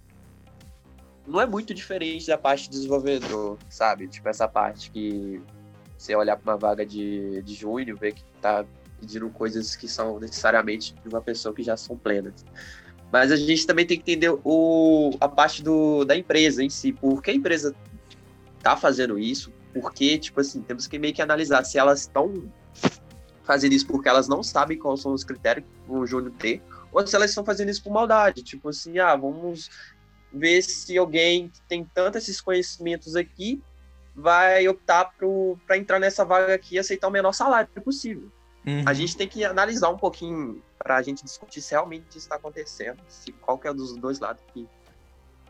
não 1.26 1.40
é 1.40 1.46
muito 1.46 1.72
diferente 1.72 2.26
da 2.26 2.36
parte 2.36 2.64
de 2.64 2.70
desenvolvedor, 2.70 3.58
sabe? 3.68 4.08
Tipo, 4.08 4.28
essa 4.28 4.48
parte 4.48 4.90
que 4.90 5.40
você 5.96 6.14
olhar 6.16 6.36
para 6.36 6.52
uma 6.52 6.58
vaga 6.58 6.84
de, 6.84 7.40
de 7.42 7.54
junho, 7.54 7.96
ver 7.96 8.12
que 8.12 8.24
tá 8.40 8.64
pedindo 9.00 9.28
coisas 9.30 9.76
que 9.76 9.88
são 9.88 10.18
necessariamente 10.18 10.94
de 10.94 11.08
uma 11.08 11.20
pessoa 11.20 11.54
que 11.54 11.62
já 11.62 11.76
são 11.76 11.96
plenas. 11.96 12.44
Mas 13.12 13.30
a 13.30 13.36
gente 13.36 13.66
também 13.66 13.86
tem 13.86 13.96
que 13.96 14.12
entender 14.12 14.36
o, 14.44 15.16
a 15.20 15.28
parte 15.28 15.62
do, 15.62 16.04
da 16.04 16.16
empresa 16.16 16.62
em 16.62 16.70
si, 16.70 16.92
por 16.92 17.22
que 17.22 17.30
a 17.30 17.34
empresa 17.34 17.74
está 18.58 18.76
fazendo 18.76 19.18
isso, 19.18 19.52
porque, 19.72 20.18
tipo 20.18 20.40
assim, 20.40 20.62
temos 20.62 20.86
que 20.86 20.98
meio 20.98 21.14
que 21.14 21.22
analisar 21.22 21.64
se 21.64 21.78
elas 21.78 22.00
estão 22.00 22.32
fazendo 23.44 23.72
isso 23.72 23.86
porque 23.86 24.08
elas 24.08 24.26
não 24.26 24.42
sabem 24.42 24.78
quais 24.78 25.00
são 25.00 25.12
os 25.12 25.22
critérios 25.22 25.66
que 25.66 25.92
o 25.92 26.06
Júnior 26.06 26.32
tem, 26.38 26.62
ou 26.90 27.06
se 27.06 27.14
elas 27.14 27.30
estão 27.30 27.44
fazendo 27.44 27.68
isso 27.68 27.82
por 27.82 27.92
maldade, 27.92 28.42
tipo 28.42 28.68
assim, 28.68 28.98
ah, 28.98 29.14
vamos 29.14 29.70
ver 30.32 30.62
se 30.62 30.96
alguém 30.98 31.48
que 31.48 31.60
tem 31.62 31.84
tanto 31.84 32.18
esses 32.18 32.40
conhecimentos 32.40 33.14
aqui 33.14 33.62
vai 34.14 34.66
optar 34.68 35.12
para 35.66 35.76
entrar 35.76 35.98
nessa 35.98 36.24
vaga 36.24 36.54
aqui 36.54 36.76
e 36.76 36.78
aceitar 36.78 37.08
o 37.08 37.10
menor 37.10 37.32
salário 37.32 37.68
possível. 37.82 38.30
Uhum. 38.66 38.82
A 38.86 38.94
gente 38.94 39.16
tem 39.16 39.28
que 39.28 39.44
analisar 39.44 39.90
um 39.90 39.98
pouquinho 39.98 40.62
para 40.78 40.96
a 40.96 41.02
gente 41.02 41.24
discutir 41.24 41.60
se 41.60 41.72
realmente 41.72 42.06
isso 42.10 42.18
está 42.18 42.36
acontecendo, 42.36 42.98
se 43.08 43.32
qual 43.32 43.58
que 43.58 43.68
é 43.68 43.74
dos 43.74 43.96
dois 43.96 44.18
lados 44.18 44.42
que, 44.52 44.66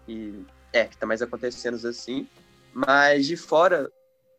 que 0.06 0.44
é 0.73 0.85
que 0.85 0.94
está 0.94 1.06
mais 1.06 1.23
acontecendo 1.23 1.75
assim. 1.87 2.26
Mas 2.73 3.26
de 3.26 3.37
fora 3.37 3.90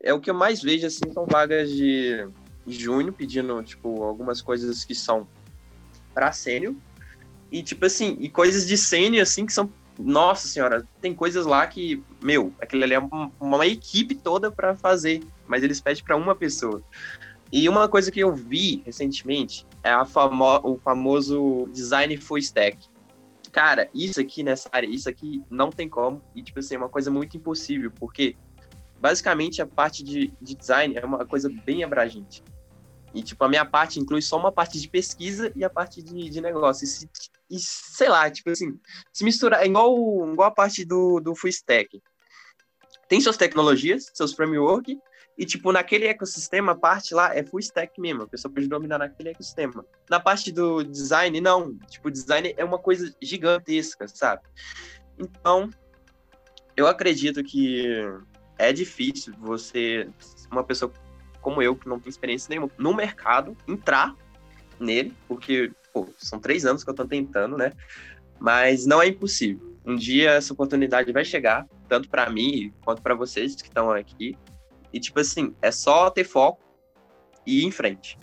é 0.01 0.13
o 0.13 0.19
que 0.19 0.29
eu 0.29 0.33
mais 0.33 0.61
vejo 0.61 0.85
assim 0.85 1.11
são 1.13 1.25
vagas 1.25 1.69
de, 1.69 2.27
junho 2.67 3.13
pedindo 3.13 3.61
tipo 3.63 4.03
algumas 4.03 4.41
coisas 4.41 4.83
que 4.83 4.95
são 4.95 5.27
para 6.13 6.31
sênior 6.31 6.73
e 7.51 7.61
tipo 7.61 7.85
assim 7.85 8.17
e 8.19 8.29
coisas 8.29 8.67
de 8.67 8.77
sênior 8.77 9.21
assim 9.21 9.45
que 9.45 9.53
são 9.53 9.71
nossa 9.97 10.47
senhora, 10.49 10.85
tem 10.99 11.13
coisas 11.13 11.45
lá 11.45 11.65
que, 11.65 12.03
meu, 12.21 12.53
aquilo 12.59 12.83
ali 12.83 12.93
é 12.93 12.99
uma, 12.99 13.31
uma 13.39 13.65
equipe 13.65 14.13
toda 14.13 14.51
para 14.51 14.75
fazer, 14.75 15.23
mas 15.47 15.63
eles 15.63 15.79
pedem 15.79 16.03
para 16.03 16.17
uma 16.17 16.35
pessoa. 16.35 16.83
E 17.51 17.69
uma 17.69 17.87
coisa 17.87 18.11
que 18.11 18.19
eu 18.19 18.33
vi 18.33 18.81
recentemente 18.85 19.65
é 19.83 19.91
a 19.91 20.05
famo 20.05 20.59
o 20.63 20.77
famoso 20.77 21.67
design 21.71 22.17
full 22.17 22.37
stack. 22.39 22.77
Cara, 23.51 23.89
isso 23.93 24.19
aqui 24.19 24.43
nessa 24.43 24.67
área, 24.71 24.87
isso 24.87 25.07
aqui 25.07 25.43
não 25.49 25.69
tem 25.69 25.87
como. 25.87 26.21
E, 26.35 26.41
tipo 26.41 26.59
assim, 26.59 26.75
é 26.75 26.77
uma 26.77 26.89
coisa 26.89 27.09
muito 27.09 27.37
impossível, 27.37 27.91
porque 27.91 28.35
basicamente 28.99 29.61
a 29.61 29.67
parte 29.67 30.03
de, 30.03 30.33
de 30.41 30.55
design 30.55 30.97
é 30.97 31.05
uma 31.05 31.25
coisa 31.25 31.49
bem 31.65 31.83
abrangente. 31.83 32.43
E, 33.13 33.23
tipo, 33.23 33.41
a 33.45 33.47
minha 33.47 33.63
parte 33.63 33.97
inclui 33.99 34.21
só 34.21 34.37
uma 34.37 34.51
parte 34.51 34.79
de 34.79 34.89
pesquisa 34.89 35.53
e 35.55 35.63
a 35.63 35.69
parte 35.69 36.01
de, 36.03 36.29
de 36.29 36.41
negócio. 36.41 36.85
E, 36.85 37.55
e, 37.55 37.59
sei 37.59 38.09
lá, 38.09 38.29
tipo 38.29 38.49
assim, 38.49 38.77
se 39.13 39.23
misturar, 39.23 39.61
é 39.63 39.67
igual, 39.67 39.95
igual 40.33 40.49
a 40.49 40.51
parte 40.51 40.83
do, 40.83 41.21
do 41.21 41.33
full 41.33 41.49
stack. 41.49 42.01
Tem 43.07 43.21
suas 43.21 43.37
tecnologias, 43.37 44.11
seus 44.13 44.33
frameworks, 44.33 44.97
e, 45.37 45.45
tipo, 45.45 45.71
naquele 45.71 46.07
ecossistema, 46.07 46.71
a 46.71 46.75
parte 46.75 47.13
lá 47.13 47.35
é 47.35 47.43
full 47.43 47.59
stack 47.59 47.99
mesmo. 47.99 48.23
A 48.23 48.27
pessoa 48.27 48.53
pode 48.53 48.67
dominar 48.67 48.97
naquele 48.99 49.29
ecossistema. 49.29 49.85
Na 50.09 50.19
parte 50.19 50.51
do 50.51 50.81
design, 50.83 51.41
não. 51.41 51.77
Tipo, 51.89 52.09
design 52.09 52.53
é 52.55 52.63
uma 52.63 52.79
coisa 52.79 53.13
gigantesca, 53.21 54.07
sabe? 54.07 54.43
Então, 55.19 55.69
eu 56.77 56.87
acredito 56.87 57.43
que 57.43 57.85
é 58.57 58.71
difícil 58.71 59.33
você, 59.39 60.09
uma 60.49 60.63
pessoa 60.63 60.91
como 61.41 61.61
eu, 61.61 61.75
que 61.75 61.87
não 61.87 61.99
tem 61.99 62.09
experiência 62.09 62.49
nenhuma 62.49 62.71
no 62.77 62.93
mercado, 62.93 63.55
entrar 63.67 64.15
nele, 64.79 65.13
porque 65.27 65.71
pô, 65.93 66.09
são 66.17 66.39
três 66.39 66.65
anos 66.65 66.83
que 66.83 66.89
eu 66.89 66.93
estou 66.93 67.05
tentando, 67.05 67.55
né? 67.55 67.71
Mas 68.39 68.85
não 68.85 69.01
é 69.01 69.07
impossível. 69.07 69.77
Um 69.85 69.95
dia 69.95 70.31
essa 70.31 70.53
oportunidade 70.53 71.11
vai 71.11 71.23
chegar, 71.23 71.67
tanto 71.87 72.09
para 72.09 72.29
mim 72.29 72.73
quanto 72.83 73.01
para 73.01 73.13
vocês 73.13 73.55
que 73.55 73.67
estão 73.67 73.91
aqui. 73.91 74.35
E, 74.95 74.99
tipo 74.99 75.19
assim, 75.19 75.53
é 75.61 75.71
só 75.71 76.09
ter 76.09 76.23
foco 76.23 76.63
e 77.45 77.63
ir 77.63 77.65
em 77.65 77.71
frente. 77.71 78.17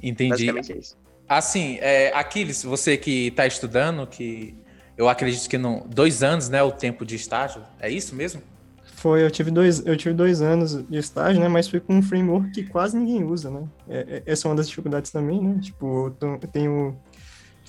Entendi. 0.00 0.30
Basicamente 0.30 0.72
é 0.72 0.76
isso. 0.76 0.96
Assim, 1.28 1.78
é, 1.80 2.12
Aquiles, 2.14 2.62
você 2.62 2.96
que 2.96 3.26
está 3.26 3.44
estudando, 3.44 4.06
que 4.06 4.56
eu 4.96 5.08
acredito 5.08 5.50
que 5.50 5.58
não. 5.58 5.84
Dois 5.88 6.22
anos, 6.22 6.48
né? 6.48 6.62
O 6.62 6.70
tempo 6.70 7.04
de 7.04 7.16
estágio. 7.16 7.62
É 7.80 7.90
isso 7.90 8.14
mesmo? 8.14 8.40
Foi, 8.84 9.24
eu 9.24 9.30
tive 9.32 9.50
dois, 9.50 9.84
eu 9.84 9.96
tive 9.96 10.14
dois 10.14 10.40
anos 10.40 10.86
de 10.88 10.98
estágio, 10.98 11.40
né? 11.40 11.48
Mas 11.48 11.66
foi 11.66 11.80
com 11.80 11.94
um 11.94 12.02
framework 12.02 12.52
que 12.52 12.64
quase 12.64 12.96
ninguém 12.96 13.24
usa, 13.24 13.50
né? 13.50 13.66
É, 13.88 13.98
é, 13.98 14.22
essa 14.26 14.46
é 14.46 14.50
uma 14.50 14.56
das 14.56 14.68
dificuldades 14.68 15.10
também, 15.10 15.42
né? 15.42 15.58
Tipo, 15.60 16.14
eu 16.20 16.38
tenho 16.52 16.96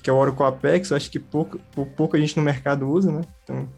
que 0.03 0.09
é 0.09 0.13
o 0.13 0.17
Oracle 0.17 0.45
Apex, 0.45 0.89
eu 0.89 0.97
acho 0.97 1.11
que 1.11 1.19
pouco, 1.19 1.59
pouco 1.95 2.15
a 2.15 2.19
gente 2.19 2.35
no 2.35 2.43
mercado 2.43 2.89
usa, 2.89 3.11
né? 3.11 3.21
Então, 3.43 3.69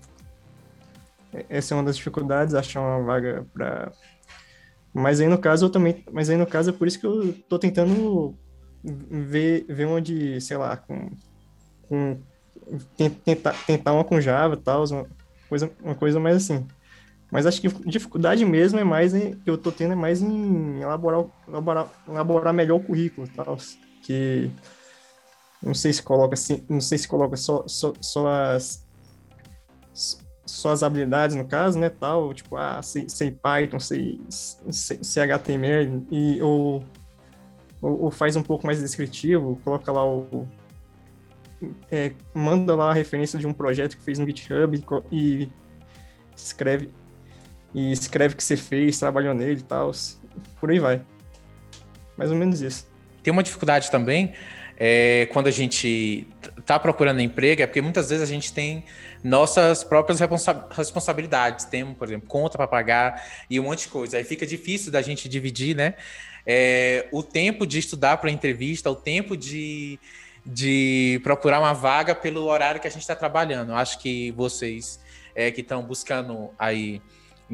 é, 1.33 1.45
essa 1.49 1.73
é 1.73 1.77
uma 1.77 1.83
das 1.83 1.97
dificuldades, 1.97 2.53
achar 2.53 2.81
uma 2.81 3.03
vaga 3.03 3.45
para 3.53 3.91
mas 4.93 5.19
aí 5.19 5.27
no 5.27 5.37
caso 5.37 5.65
eu 5.65 5.69
também, 5.69 6.03
mas 6.11 6.29
aí 6.29 6.37
no 6.37 6.45
caso 6.45 6.69
é 6.69 6.73
por 6.73 6.87
isso 6.87 6.99
que 6.99 7.05
eu 7.05 7.33
tô 7.49 7.57
tentando 7.57 8.35
ver, 8.83 9.65
ver 9.67 9.85
onde, 9.85 10.39
sei 10.41 10.57
lá, 10.57 10.77
com, 10.77 11.09
com 11.87 12.19
tentar, 13.23 13.55
tentar 13.65 13.93
uma 13.93 14.03
com 14.03 14.21
Java 14.21 14.57
tal, 14.57 14.83
uma 14.85 15.07
coisa, 15.49 15.71
uma 15.81 15.95
coisa 15.95 16.19
mais 16.19 16.37
assim. 16.37 16.65
Mas 17.31 17.47
acho 17.47 17.59
que 17.59 17.67
dificuldade 17.89 18.45
mesmo 18.45 18.79
é 18.79 18.83
mais 18.83 19.15
em, 19.15 19.33
que 19.33 19.49
eu 19.49 19.57
tô 19.57 19.71
tendo 19.71 19.93
é 19.93 19.95
mais 19.95 20.21
em 20.21 20.79
elaborar, 20.79 21.25
elaborar, 21.47 21.89
elaborar 22.07 22.53
melhor 22.53 22.75
o 22.75 22.83
currículo 22.83 23.27
tal, 23.35 23.57
que 24.03 24.51
não 25.61 25.73
sei 25.73 25.91
se 25.91 26.03
coloca 26.03 26.35
assim, 26.35 26.63
não 26.69 26.81
sei 26.81 26.97
se 26.97 27.07
coloca 27.07 27.35
só, 27.35 27.67
só, 27.67 27.93
só 27.99 28.27
as 28.27 28.85
só 30.45 30.71
as 30.71 30.83
habilidades 30.83 31.35
no 31.35 31.45
caso, 31.45 31.79
né, 31.79 31.89
tal, 31.89 32.33
tipo, 32.33 32.55
ah, 32.57 32.81
sei, 32.81 33.07
sei 33.07 33.31
Python, 33.31 33.79
sei, 33.79 34.19
sei, 34.29 34.99
sei 35.01 35.23
HTML, 35.23 36.05
e, 36.11 36.41
ou, 36.41 36.83
ou, 37.81 38.03
ou, 38.03 38.11
faz 38.11 38.35
um 38.35 38.43
pouco 38.43 38.65
mais 38.65 38.79
descritivo, 38.79 39.59
coloca 39.63 39.91
lá 39.91 40.05
o, 40.05 40.47
é, 41.91 42.13
manda 42.33 42.75
lá 42.75 42.91
a 42.91 42.93
referência 42.93 43.39
de 43.39 43.47
um 43.47 43.53
projeto 43.53 43.97
que 43.97 44.03
fez 44.03 44.19
no 44.19 44.25
GitHub 44.25 44.83
e, 45.11 45.15
e 45.15 45.51
escreve 46.35 46.89
e 47.73 47.91
escreve 47.91 48.35
que 48.35 48.43
você 48.43 48.55
fez, 48.55 48.99
trabalhou 48.99 49.33
nele 49.33 49.61
e 49.61 49.63
tal, 49.63 49.91
por 50.59 50.69
aí 50.69 50.79
vai. 50.79 51.01
Mais 52.15 52.29
ou 52.29 52.37
menos 52.37 52.61
isso. 52.61 52.87
Tem 53.23 53.33
uma 53.33 53.41
dificuldade 53.41 53.89
também 53.89 54.33
é, 54.77 55.27
quando 55.31 55.47
a 55.47 55.51
gente 55.51 56.27
está 56.57 56.79
procurando 56.79 57.21
emprego, 57.21 57.61
é 57.61 57.67
porque 57.67 57.81
muitas 57.81 58.09
vezes 58.09 58.23
a 58.23 58.31
gente 58.31 58.51
tem 58.51 58.83
nossas 59.23 59.83
próprias 59.83 60.19
responsa 60.19 60.67
responsabilidades. 60.71 61.65
Temos, 61.65 61.97
por 61.97 62.07
exemplo, 62.07 62.27
conta 62.27 62.57
para 62.57 62.67
pagar 62.67 63.23
e 63.49 63.59
um 63.59 63.63
monte 63.63 63.83
de 63.83 63.89
coisa. 63.89 64.17
Aí 64.17 64.23
fica 64.23 64.45
difícil 64.45 64.91
da 64.91 65.01
gente 65.01 65.29
dividir, 65.29 65.75
né? 65.75 65.93
É, 66.45 67.07
o 67.11 67.23
tempo 67.23 67.65
de 67.65 67.79
estudar 67.79 68.17
para 68.17 68.29
entrevista, 68.29 68.89
o 68.89 68.95
tempo 68.95 69.37
de, 69.37 69.97
de 70.45 71.21
procurar 71.23 71.59
uma 71.59 71.73
vaga 71.73 72.13
pelo 72.13 72.43
horário 72.45 72.81
que 72.81 72.87
a 72.87 72.91
gente 72.91 73.01
está 73.01 73.15
trabalhando. 73.15 73.73
Acho 73.73 73.99
que 73.99 74.31
vocês 74.31 74.99
é, 75.35 75.51
que 75.51 75.61
estão 75.61 75.81
buscando 75.83 76.49
aí 76.59 77.01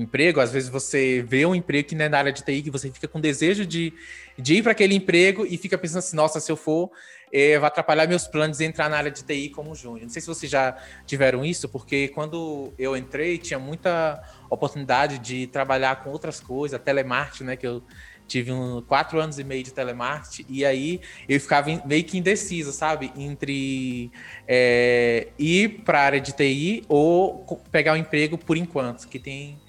emprego, 0.01 0.39
às 0.39 0.51
vezes 0.51 0.69
você 0.69 1.23
vê 1.27 1.45
um 1.45 1.55
emprego 1.55 1.89
que 1.89 1.95
não 1.95 2.05
é 2.05 2.09
na 2.09 2.17
área 2.17 2.31
de 2.31 2.43
TI, 2.43 2.61
que 2.61 2.71
você 2.71 2.91
fica 2.91 3.07
com 3.07 3.19
desejo 3.19 3.65
de, 3.65 3.93
de 4.37 4.55
ir 4.55 4.63
para 4.63 4.71
aquele 4.71 4.95
emprego 4.95 5.45
e 5.45 5.57
fica 5.57 5.77
pensando 5.77 5.99
assim, 5.99 6.15
nossa, 6.15 6.39
se 6.39 6.51
eu 6.51 6.55
for, 6.55 6.91
é, 7.31 7.57
vai 7.59 7.67
atrapalhar 7.67 8.07
meus 8.07 8.27
planos 8.27 8.57
de 8.57 8.65
entrar 8.65 8.89
na 8.89 8.97
área 8.97 9.11
de 9.11 9.23
TI 9.23 9.49
como 9.49 9.75
júnior. 9.75 10.01
Não 10.03 10.09
sei 10.09 10.21
se 10.21 10.27
vocês 10.27 10.51
já 10.51 10.75
tiveram 11.05 11.45
isso, 11.45 11.69
porque 11.69 12.07
quando 12.09 12.73
eu 12.77 12.97
entrei, 12.97 13.37
tinha 13.37 13.59
muita 13.59 14.21
oportunidade 14.49 15.19
de 15.19 15.47
trabalhar 15.47 16.03
com 16.03 16.09
outras 16.09 16.39
coisas, 16.39 16.79
telemarketing, 16.81 17.43
né, 17.43 17.55
que 17.55 17.67
eu 17.67 17.83
tive 18.29 18.51
um, 18.51 18.81
quatro 18.81 19.19
anos 19.19 19.39
e 19.39 19.43
meio 19.43 19.63
de 19.63 19.73
telemarketing, 19.73 20.45
e 20.47 20.63
aí 20.63 21.01
eu 21.27 21.39
ficava 21.39 21.67
meio 21.85 22.03
que 22.03 22.17
indeciso, 22.17 22.71
sabe? 22.71 23.11
Entre 23.17 24.11
é, 24.47 25.29
ir 25.37 25.81
para 25.83 25.99
a 25.99 26.03
área 26.03 26.21
de 26.21 26.31
TI 26.31 26.83
ou 26.87 27.43
pegar 27.71 27.93
um 27.93 27.97
emprego 27.97 28.37
por 28.37 28.55
enquanto, 28.55 29.07
que 29.07 29.17
tem 29.17 29.59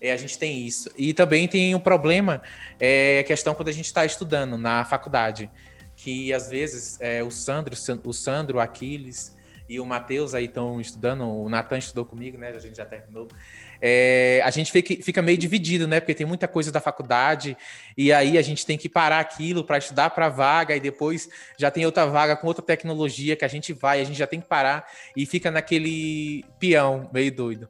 é, 0.00 0.12
a 0.12 0.16
gente 0.16 0.38
tem 0.38 0.66
isso. 0.66 0.90
E 0.96 1.12
também 1.12 1.48
tem 1.48 1.74
um 1.74 1.80
problema, 1.80 2.42
é 2.78 3.20
a 3.20 3.24
questão 3.24 3.54
quando 3.54 3.68
a 3.68 3.72
gente 3.72 3.86
está 3.86 4.04
estudando 4.04 4.56
na 4.56 4.84
faculdade, 4.84 5.50
que 5.96 6.32
às 6.32 6.48
vezes 6.48 6.96
é, 7.00 7.22
o 7.22 7.30
Sandro, 7.30 7.74
o 8.04 8.12
Sandro, 8.12 8.58
o 8.58 8.60
Aquiles 8.60 9.36
e 9.68 9.78
o 9.78 9.84
Matheus 9.84 10.34
aí 10.34 10.46
estão 10.46 10.80
estudando, 10.80 11.24
o 11.24 11.48
Natan 11.48 11.76
estudou 11.76 12.04
comigo, 12.04 12.38
né? 12.38 12.48
A 12.48 12.58
gente 12.58 12.76
já 12.76 12.86
terminou. 12.86 13.28
É, 13.80 14.40
a 14.42 14.50
gente 14.50 14.72
fica, 14.72 15.20
meio 15.20 15.36
dividido, 15.36 15.86
né? 15.86 16.00
Porque 16.00 16.14
tem 16.14 16.26
muita 16.26 16.48
coisa 16.48 16.72
da 16.72 16.80
faculdade, 16.80 17.56
e 17.96 18.10
aí 18.10 18.38
a 18.38 18.42
gente 18.42 18.64
tem 18.64 18.78
que 18.78 18.88
parar 18.88 19.20
aquilo 19.20 19.62
para 19.62 19.76
estudar 19.76 20.10
para 20.10 20.30
vaga, 20.30 20.74
e 20.74 20.80
depois 20.80 21.28
já 21.58 21.70
tem 21.70 21.84
outra 21.84 22.06
vaga 22.06 22.34
com 22.34 22.46
outra 22.46 22.64
tecnologia 22.64 23.36
que 23.36 23.44
a 23.44 23.48
gente 23.48 23.74
vai, 23.74 24.00
a 24.00 24.04
gente 24.04 24.18
já 24.18 24.26
tem 24.26 24.40
que 24.40 24.48
parar 24.48 24.90
e 25.14 25.26
fica 25.26 25.50
naquele 25.50 26.44
peão 26.58 27.10
meio 27.12 27.30
doido. 27.30 27.68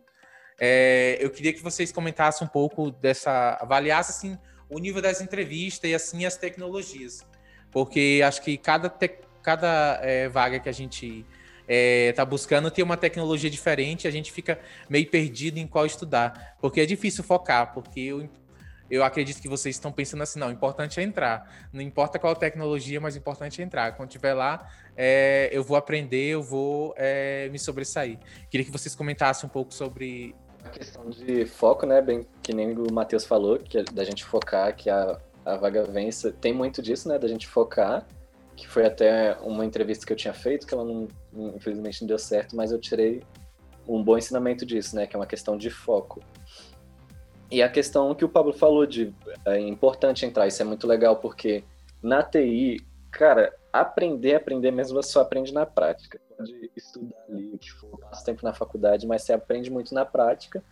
É, 0.58 1.16
eu 1.20 1.30
queria 1.30 1.52
que 1.52 1.62
vocês 1.62 1.92
comentassem 1.92 2.46
um 2.46 2.50
pouco 2.50 2.90
dessa, 2.90 3.56
avaliassem 3.60 4.32
assim, 4.32 4.38
o 4.68 4.78
nível 4.78 5.00
das 5.00 5.20
entrevistas 5.20 5.88
e 5.90 5.94
assim 5.94 6.24
as 6.26 6.36
tecnologias, 6.36 7.24
porque 7.70 8.20
acho 8.24 8.42
que 8.42 8.58
cada, 8.58 8.88
te, 8.88 9.08
cada 9.42 10.00
é, 10.02 10.28
vaga 10.28 10.58
que 10.58 10.68
a 10.68 10.72
gente 10.72 11.24
está 11.60 11.66
é, 11.68 12.12
tá 12.12 12.24
buscando 12.24 12.70
tem 12.70 12.82
uma 12.82 12.96
tecnologia 12.96 13.48
diferente, 13.48 14.08
a 14.08 14.10
gente 14.10 14.32
fica 14.32 14.58
meio 14.88 15.08
perdido 15.08 15.58
em 15.58 15.66
qual 15.66 15.86
estudar, 15.86 16.56
porque 16.60 16.80
é 16.80 16.86
difícil 16.86 17.22
focar, 17.22 17.72
porque 17.72 18.00
eu, 18.00 18.28
eu 18.90 19.04
acredito 19.04 19.40
que 19.40 19.48
vocês 19.48 19.76
estão 19.76 19.92
pensando 19.92 20.22
assim, 20.22 20.38
não, 20.40 20.48
o 20.48 20.50
importante 20.50 20.98
é 20.98 21.02
entrar, 21.02 21.68
não 21.72 21.82
importa 21.82 22.18
qual 22.18 22.34
tecnologia, 22.34 23.00
mas 23.00 23.14
o 23.14 23.18
importante 23.18 23.60
é 23.60 23.64
entrar. 23.64 23.92
Quando 23.92 24.08
estiver 24.08 24.32
lá, 24.32 24.66
é, 24.96 25.50
eu 25.52 25.62
vou 25.62 25.76
aprender, 25.76 26.30
eu 26.30 26.42
vou 26.42 26.94
é, 26.96 27.48
me 27.50 27.58
sobressair. 27.58 28.18
Queria 28.50 28.64
que 28.64 28.72
vocês 28.72 28.94
comentassem 28.94 29.46
um 29.46 29.50
pouco 29.50 29.72
sobre 29.74 30.34
a 30.64 30.68
questão 30.68 31.08
de 31.08 31.46
foco, 31.46 31.86
né? 31.86 32.00
Bem 32.00 32.26
que 32.42 32.52
nem 32.52 32.72
o 32.76 32.92
Matheus 32.92 33.24
falou, 33.24 33.58
que 33.58 33.78
é 33.78 33.84
da 33.84 34.04
gente 34.04 34.24
focar, 34.24 34.74
que 34.74 34.90
a, 34.90 35.18
a 35.44 35.56
vaga 35.56 35.84
vença. 35.84 36.32
Tem 36.32 36.52
muito 36.52 36.82
disso, 36.82 37.08
né? 37.08 37.18
Da 37.18 37.28
gente 37.28 37.46
focar, 37.46 38.06
que 38.56 38.66
foi 38.66 38.84
até 38.84 39.36
uma 39.42 39.64
entrevista 39.64 40.06
que 40.06 40.12
eu 40.12 40.16
tinha 40.16 40.34
feito, 40.34 40.66
que 40.66 40.74
ela 40.74 40.84
não, 40.84 41.08
infelizmente 41.54 42.02
não 42.02 42.08
deu 42.08 42.18
certo, 42.18 42.56
mas 42.56 42.72
eu 42.72 42.78
tirei 42.78 43.22
um 43.86 44.02
bom 44.02 44.18
ensinamento 44.18 44.66
disso, 44.66 44.96
né? 44.96 45.06
Que 45.06 45.16
é 45.16 45.18
uma 45.18 45.26
questão 45.26 45.56
de 45.56 45.70
foco. 45.70 46.22
E 47.50 47.62
a 47.62 47.68
questão 47.68 48.14
que 48.14 48.24
o 48.24 48.28
Pablo 48.28 48.52
falou 48.52 48.84
de 48.84 49.14
é 49.46 49.58
importante 49.58 50.26
entrar, 50.26 50.46
isso 50.46 50.60
é 50.60 50.64
muito 50.64 50.86
legal, 50.86 51.16
porque 51.16 51.64
na 52.02 52.22
TI, 52.22 52.84
cara, 53.10 53.54
aprender, 53.72 54.34
aprender 54.34 54.70
mesmo, 54.70 54.94
você 54.94 55.12
só 55.12 55.20
aprende 55.20 55.52
na 55.52 55.66
prática 55.66 56.20
pode 56.38 56.70
estudar 56.76 57.16
ali 57.28 57.50
o 57.52 57.58
que 57.58 57.72
for, 57.72 57.98
passa 57.98 58.24
tempo 58.24 58.44
na 58.44 58.54
faculdade, 58.54 59.06
mas 59.06 59.22
você 59.22 59.32
aprende 59.32 59.70
muito 59.70 59.92
na 59.92 60.04
prática 60.04 60.62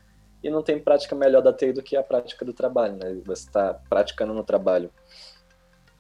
e 0.43 0.49
não 0.49 0.63
tem 0.63 0.79
prática 0.79 1.17
melhor 1.17 1.43
da 1.43 1.53
TI 1.53 1.73
do 1.73 1.83
que 1.83 1.97
a 1.97 2.03
prática 2.03 2.45
do 2.45 2.53
trabalho, 2.53 2.97
né? 2.97 3.21
Você 3.25 3.49
está 3.49 3.75
praticando 3.75 4.33
no 4.33 4.45
trabalho. 4.45 4.91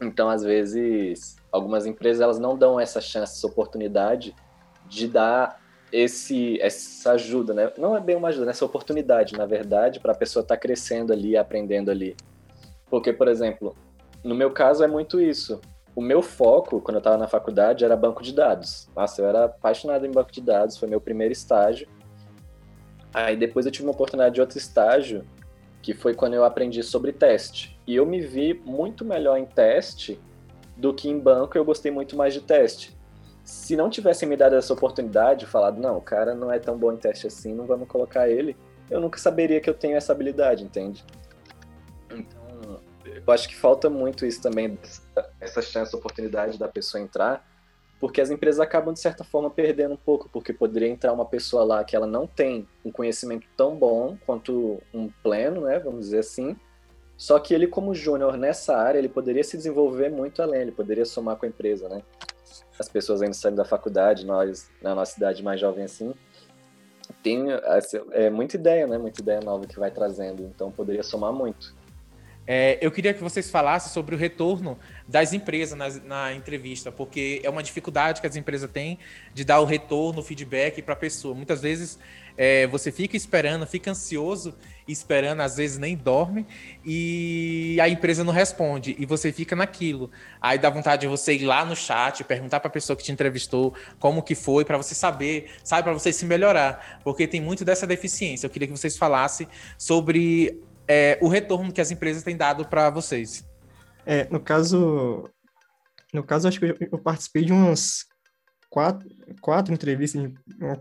Então, 0.00 0.29
às 0.29 0.43
vezes, 0.43 1.37
algumas 1.50 1.85
empresas 1.85 2.21
elas 2.21 2.38
não 2.38 2.57
dão 2.57 2.79
essa 2.79 3.00
chance, 3.00 3.37
essa 3.37 3.47
oportunidade 3.47 4.37
de 4.88 5.09
dar 5.09 5.61
esse 5.91 6.61
essa 6.61 7.12
ajuda, 7.12 7.53
né? 7.53 7.73
Não 7.76 7.97
é 7.97 8.00
bem 8.00 8.15
uma 8.15 8.29
ajuda, 8.29 8.47
né? 8.47 8.50
essa 8.53 8.65
oportunidade, 8.65 9.37
na 9.37 9.47
verdade, 9.47 9.99
para 9.99 10.12
a 10.12 10.17
pessoa 10.17 10.43
estar 10.43 10.55
tá 10.55 10.61
crescendo 10.61 11.12
ali, 11.12 11.37
aprendendo 11.37 11.91
ali. 11.91 12.15
Porque, 12.88 13.12
por 13.12 13.26
exemplo, 13.26 13.75
no 14.23 14.35
meu 14.35 14.53
caso 14.53 14.85
é 14.85 14.87
muito 14.87 15.21
isso 15.21 15.61
o 15.97 16.03
meu 16.03 16.21
foco, 16.21 16.79
quando 16.83 16.97
eu 16.97 16.99
estava 16.99 17.17
na 17.17 17.26
faculdade, 17.26 17.83
era 17.83 17.97
banco 17.97 18.23
de 18.23 18.35
dados. 18.35 18.87
Nossa, 18.95 19.23
eu 19.23 19.26
era 19.26 19.47
apaixonado 19.47 20.05
em 20.05 20.11
banco 20.11 20.31
de 20.31 20.43
dados, 20.43 20.76
foi 20.76 20.87
meu 20.87 21.00
primeiro 21.00 21.33
estágio. 21.33 21.88
Aí 23.15 23.35
depois 23.35 23.65
eu 23.65 23.73
tive 23.73 23.87
uma 23.87 23.95
oportunidade 23.95 24.35
de 24.35 24.41
outro 24.43 24.59
estágio, 24.59 25.25
que 25.81 25.95
foi 25.95 26.15
quando 26.15 26.35
eu 26.35 26.45
aprendi 26.45 26.83
sobre 26.83 27.12
teste. 27.12 27.81
E 27.87 27.97
eu 27.97 28.05
me 28.05 28.21
vi 28.21 28.53
muito 28.53 29.07
melhor 29.07 29.38
em 29.38 29.47
teste 29.47 30.21
do 30.76 30.93
que 30.93 31.09
em 31.09 31.19
banco, 31.19 31.57
eu 31.57 31.65
gostei 31.65 31.91
muito 31.91 32.15
mais 32.15 32.35
de 32.35 32.43
teste. 32.43 32.95
Se 33.43 33.75
não 33.75 33.88
tivessem 33.88 34.29
me 34.29 34.37
dado 34.37 34.55
essa 34.55 34.75
oportunidade, 34.75 35.47
falado, 35.47 35.81
não, 35.81 35.97
o 35.97 36.03
cara 36.03 36.35
não 36.35 36.53
é 36.53 36.59
tão 36.59 36.76
bom 36.76 36.93
em 36.93 36.99
teste 36.99 37.26
assim, 37.26 37.55
não 37.55 37.65
vamos 37.65 37.88
colocar 37.88 38.29
ele, 38.29 38.55
eu 38.91 39.00
nunca 39.00 39.19
saberia 39.19 39.61
que 39.61 39.71
eu 39.71 39.75
tenho 39.75 39.97
essa 39.97 40.12
habilidade, 40.12 40.62
entende? 40.62 41.03
Eu 43.26 43.33
acho 43.33 43.49
que 43.49 43.56
falta 43.56 43.90
muito 43.90 44.25
isso 44.25 44.40
também, 44.40 44.78
essa 45.40 45.61
chance, 45.61 45.95
oportunidade 45.95 46.59
da 46.59 46.68
pessoa 46.68 47.02
entrar, 47.02 47.47
porque 47.99 48.21
as 48.21 48.30
empresas 48.30 48.61
acabam, 48.61 48.92
de 48.92 49.00
certa 49.00 49.25
forma, 49.25 49.50
perdendo 49.50 49.95
um 49.95 49.99
pouco, 49.99 50.28
porque 50.28 50.52
poderia 50.52 50.88
entrar 50.88 51.12
uma 51.12 51.25
pessoa 51.25 51.64
lá 51.64 51.83
que 51.83 51.97
ela 51.97 52.06
não 52.06 52.26
tem 52.26 52.68
um 52.85 52.92
conhecimento 52.92 53.47
tão 53.56 53.75
bom 53.75 54.16
quanto 54.26 54.83
um 54.92 55.09
pleno, 55.23 55.62
né, 55.62 55.78
vamos 55.78 56.00
dizer 56.06 56.18
assim, 56.18 56.56
só 57.16 57.38
que 57.38 57.54
ele, 57.54 57.66
como 57.66 57.95
júnior 57.95 58.37
nessa 58.37 58.76
área, 58.76 58.99
ele 58.99 59.09
poderia 59.09 59.42
se 59.42 59.56
desenvolver 59.56 60.11
muito 60.11 60.42
além, 60.42 60.61
ele 60.61 60.73
poderia 60.73 61.04
somar 61.04 61.37
com 61.37 61.47
a 61.47 61.49
empresa, 61.49 61.88
né? 61.88 62.02
As 62.78 62.88
pessoas 62.88 63.23
ainda 63.23 63.33
saindo 63.33 63.56
da 63.56 63.64
faculdade, 63.64 64.26
nós, 64.26 64.71
na 64.83 64.95
nossa 64.95 65.14
cidade 65.14 65.42
mais 65.42 65.59
jovem 65.59 65.85
assim, 65.85 66.14
tem 67.23 67.47
é, 68.12 68.28
muita 68.28 68.56
ideia, 68.56 68.87
né? 68.87 68.99
Muita 68.99 69.23
ideia 69.23 69.40
nova 69.40 69.66
que 69.66 69.78
vai 69.78 69.90
trazendo, 69.90 70.42
então 70.42 70.71
poderia 70.71 71.02
somar 71.02 71.33
muito. 71.33 71.75
É, 72.47 72.79
eu 72.81 72.93
queria 72.93 73.12
que 73.12 73.23
vocês 73.23 73.50
falassem 73.50 73.93
sobre 73.93 74.15
o 74.15 74.19
retorno 74.19 74.79
das 75.09 75.33
empresas 75.33 75.76
na, 75.76 75.88
na, 76.05 76.33
entrevista, 76.33 76.93
porque 76.93 77.41
é 77.43 77.50
uma 77.50 77.62
dificuldade 77.62 78.21
que 78.21 78.26
as 78.26 78.37
empresas 78.37 78.71
têm 78.71 78.99
de 79.35 79.45
dar 79.45 79.61
o 79.61 79.65
retorno, 79.65 80.21
o 80.21 80.23
feedback 80.23 80.81
para 80.81 80.95
a 80.95 80.97
pessoa. 80.97 81.35
Muitas 81.35 81.61
vezes 81.61 81.99
é, 82.37 82.67
você 82.67 82.93
fica 82.93 83.17
esperando, 83.17 83.67
fica 83.67 83.91
ansioso, 83.91 84.55
esperando, 84.87 85.41
às 85.41 85.57
vezes 85.57 85.79
nem 85.79 85.97
dorme, 85.97 86.47
e 86.85 87.79
a 87.81 87.88
empresa 87.88 88.23
não 88.23 88.33
responde, 88.33 88.95
e 88.99 89.07
você 89.07 89.33
fica 89.33 89.57
naquilo. 89.57 90.11
Aí 90.41 90.59
dá 90.59 90.71
vontade 90.71 91.00
de 91.00 91.09
você 91.09 91.35
ir 91.35 91.45
lá 91.45 91.65
no 91.65 91.75
chat, 91.75 92.23
perguntar 92.23 92.61
para 92.61 92.69
a 92.69 92.73
pessoa 92.73 92.97
que 92.97 93.03
te 93.03 93.11
entrevistou 93.11 93.75
como 93.99 94.23
que 94.23 94.35
foi, 94.35 94.65
para 94.65 94.76
você 94.76 94.95
saber, 94.95 95.50
sabe, 95.65 95.85
para 95.85 95.93
você 95.93 96.12
se 96.12 96.25
melhorar, 96.25 97.00
porque 97.03 97.26
tem 97.26 97.41
muito 97.41 97.65
dessa 97.65 97.87
deficiência. 97.87 98.47
Eu 98.47 98.50
queria 98.50 98.69
que 98.69 98.76
vocês 98.76 98.97
falassem 98.97 99.49
sobre 99.76 100.61
é, 100.88 101.19
o 101.21 101.28
retorno 101.28 101.73
que 101.73 101.81
as 101.81 101.90
empresas 101.90 102.23
têm 102.23 102.37
dado 102.37 102.66
para 102.66 102.90
vocês. 102.90 103.45
É, 104.05 104.28
no 104.31 104.40
caso, 104.40 105.25
no 106.12 106.23
caso, 106.23 106.49
acho 106.49 106.59
que 106.59 106.66
eu, 106.66 106.76
eu 106.93 106.99
participei 106.99 107.45
de 107.45 107.52
umas 107.52 108.07
quatro, 108.71 109.09
quatro 109.40 109.75
entrevistas, 109.75 110.31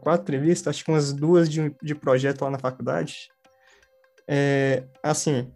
quatro 0.01 0.23
entrevistas, 0.23 0.67
acho 0.67 0.83
que 0.83 0.91
umas 0.91 1.13
duas 1.13 1.49
de, 1.49 1.73
de 1.81 1.95
projeto 1.95 2.41
lá 2.43 2.51
na 2.51 2.59
faculdade. 2.59 3.29
É, 4.27 4.83
assim, 5.01 5.51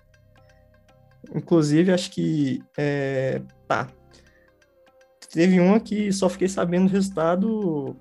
inclusive, 1.34 1.91
acho 1.91 2.12
que, 2.12 2.63
é, 2.77 3.41
tá, 3.68 3.88
teve 5.32 5.60
uma 5.60 5.79
que 5.79 6.12
só 6.12 6.29
fiquei 6.29 6.48
sabendo 6.48 6.88
o 6.88 6.91
resultado 6.91 7.96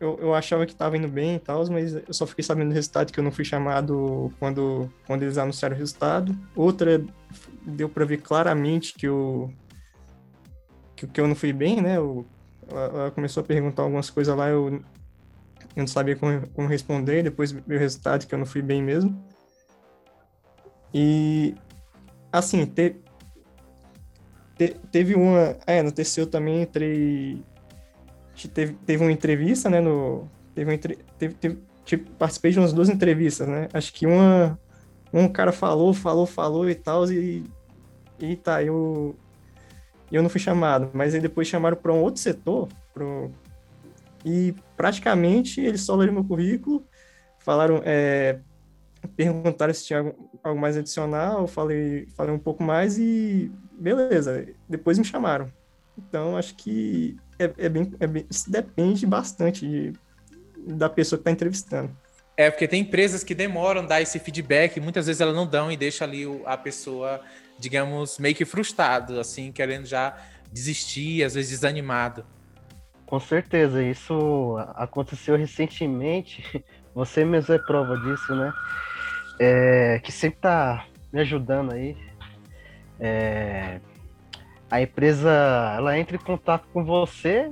eu, 0.00 0.16
eu 0.20 0.34
achava 0.34 0.64
que 0.64 0.72
estava 0.72 0.96
indo 0.96 1.08
bem 1.08 1.36
e 1.36 1.38
tal, 1.38 1.66
mas 1.70 1.94
eu 1.94 2.14
só 2.14 2.26
fiquei 2.26 2.44
sabendo 2.44 2.68
do 2.68 2.74
resultado 2.74 3.12
que 3.12 3.18
eu 3.18 3.24
não 3.24 3.32
fui 3.32 3.44
chamado 3.44 4.32
quando, 4.38 4.88
quando 5.06 5.22
eles 5.24 5.38
anunciaram 5.38 5.74
o 5.74 5.78
resultado. 5.78 6.36
Outra 6.54 7.04
deu 7.66 7.88
para 7.88 8.04
ver 8.04 8.18
claramente 8.18 8.94
que 8.94 9.06
eu, 9.06 9.52
que, 10.94 11.06
que, 11.06 11.20
eu 11.20 11.26
não 11.26 11.34
fui 11.34 11.52
bem, 11.52 11.80
né? 11.80 11.96
Eu, 11.96 12.24
ela, 12.70 12.84
ela, 12.84 13.10
começou 13.10 13.42
a 13.42 13.46
perguntar 13.46 13.82
algumas 13.82 14.08
coisas 14.08 14.36
lá, 14.36 14.48
eu, 14.48 14.74
eu 14.74 14.82
não 15.76 15.86
sabia 15.86 16.14
como, 16.14 16.46
como 16.48 16.68
responder, 16.68 17.24
depois 17.24 17.50
veio 17.50 17.78
o 17.80 17.82
resultado 17.82 18.26
que 18.26 18.34
eu 18.34 18.38
não 18.38 18.46
fui 18.46 18.62
bem 18.62 18.80
mesmo. 18.80 19.20
E, 20.94 21.56
assim, 22.32 22.64
te, 22.66 22.96
te, 24.56 24.76
teve 24.92 25.16
uma... 25.16 25.56
É, 25.66 25.82
no 25.82 25.90
TCU 25.90 26.26
também 26.26 26.62
entrei 26.62 27.42
teve, 28.46 28.74
teve 28.86 29.02
uma 29.02 29.10
entrevista, 29.10 29.68
né, 29.68 29.80
no... 29.80 30.28
Teve, 30.54 30.70
uma, 30.70 30.78
teve, 30.78 31.34
teve 31.34 31.58
tipo, 31.84 32.10
participei 32.12 32.52
de 32.52 32.58
umas 32.58 32.72
duas 32.72 32.88
entrevistas, 32.88 33.48
né? 33.48 33.68
Acho 33.72 33.92
que 33.92 34.06
uma... 34.06 34.58
Um 35.12 35.26
cara 35.26 35.52
falou, 35.52 35.94
falou, 35.94 36.26
falou 36.26 36.68
e 36.68 36.74
tal, 36.74 37.10
e... 37.10 37.44
E 38.20 38.36
tá, 38.36 38.62
eu... 38.62 39.16
Eu 40.12 40.22
não 40.22 40.30
fui 40.30 40.40
chamado, 40.40 40.90
mas 40.92 41.14
aí 41.14 41.20
depois 41.20 41.48
chamaram 41.48 41.76
para 41.76 41.92
um 41.92 42.00
outro 42.00 42.20
setor, 42.20 42.68
pro, 42.94 43.30
e 44.24 44.54
praticamente 44.76 45.60
eles 45.60 45.82
só 45.82 45.94
leram 45.94 46.12
meu 46.12 46.24
currículo, 46.24 46.84
falaram, 47.38 47.80
é, 47.84 48.40
perguntaram 49.16 49.72
se 49.72 49.86
tinha 49.86 50.00
algo, 50.00 50.30
algo, 50.42 50.60
mais 50.60 50.76
adicional, 50.76 51.46
falei, 51.46 52.06
falei 52.16 52.34
um 52.34 52.38
pouco 52.38 52.62
mais 52.62 52.98
e 52.98 53.50
beleza, 53.72 54.46
depois 54.68 54.98
me 54.98 55.04
chamaram. 55.04 55.50
Então, 55.96 56.36
acho 56.36 56.54
que 56.56 57.16
é, 57.38 57.52
é, 57.56 57.68
bem, 57.68 57.92
é 58.00 58.06
bem, 58.06 58.26
depende 58.46 59.06
bastante 59.06 59.66
de, 59.66 59.92
da 60.74 60.88
pessoa 60.88 61.18
que 61.18 61.22
está 61.22 61.30
entrevistando. 61.30 61.90
É, 62.36 62.50
porque 62.50 62.68
tem 62.68 62.82
empresas 62.82 63.24
que 63.24 63.34
demoram 63.34 63.82
a 63.82 63.86
dar 63.86 64.00
esse 64.00 64.18
feedback, 64.18 64.78
muitas 64.80 65.06
vezes 65.06 65.20
elas 65.20 65.34
não 65.34 65.46
dão 65.46 65.72
e 65.72 65.76
deixa 65.76 66.04
ali 66.04 66.24
a 66.46 66.56
pessoa, 66.56 67.20
digamos, 67.58 68.18
meio 68.18 68.34
que 68.34 68.44
frustrado, 68.44 69.18
assim, 69.18 69.50
querendo 69.50 69.86
já 69.86 70.16
desistir, 70.52 71.24
às 71.24 71.34
vezes 71.34 71.50
desanimado. 71.50 72.24
Com 73.04 73.18
certeza, 73.18 73.82
isso 73.82 74.56
aconteceu 74.76 75.36
recentemente, 75.36 76.64
você 76.94 77.24
mesmo 77.24 77.54
é 77.54 77.58
prova 77.58 77.96
disso, 77.96 78.34
né? 78.34 78.52
É, 79.40 80.00
que 80.04 80.12
sempre 80.12 80.38
tá 80.40 80.86
me 81.12 81.20
ajudando 81.20 81.72
aí. 81.72 81.96
É, 83.00 83.80
a 84.70 84.80
empresa 84.80 85.30
ela 85.76 85.98
entra 85.98 86.16
em 86.16 86.20
contato 86.20 86.66
com 86.72 86.84
você, 86.84 87.50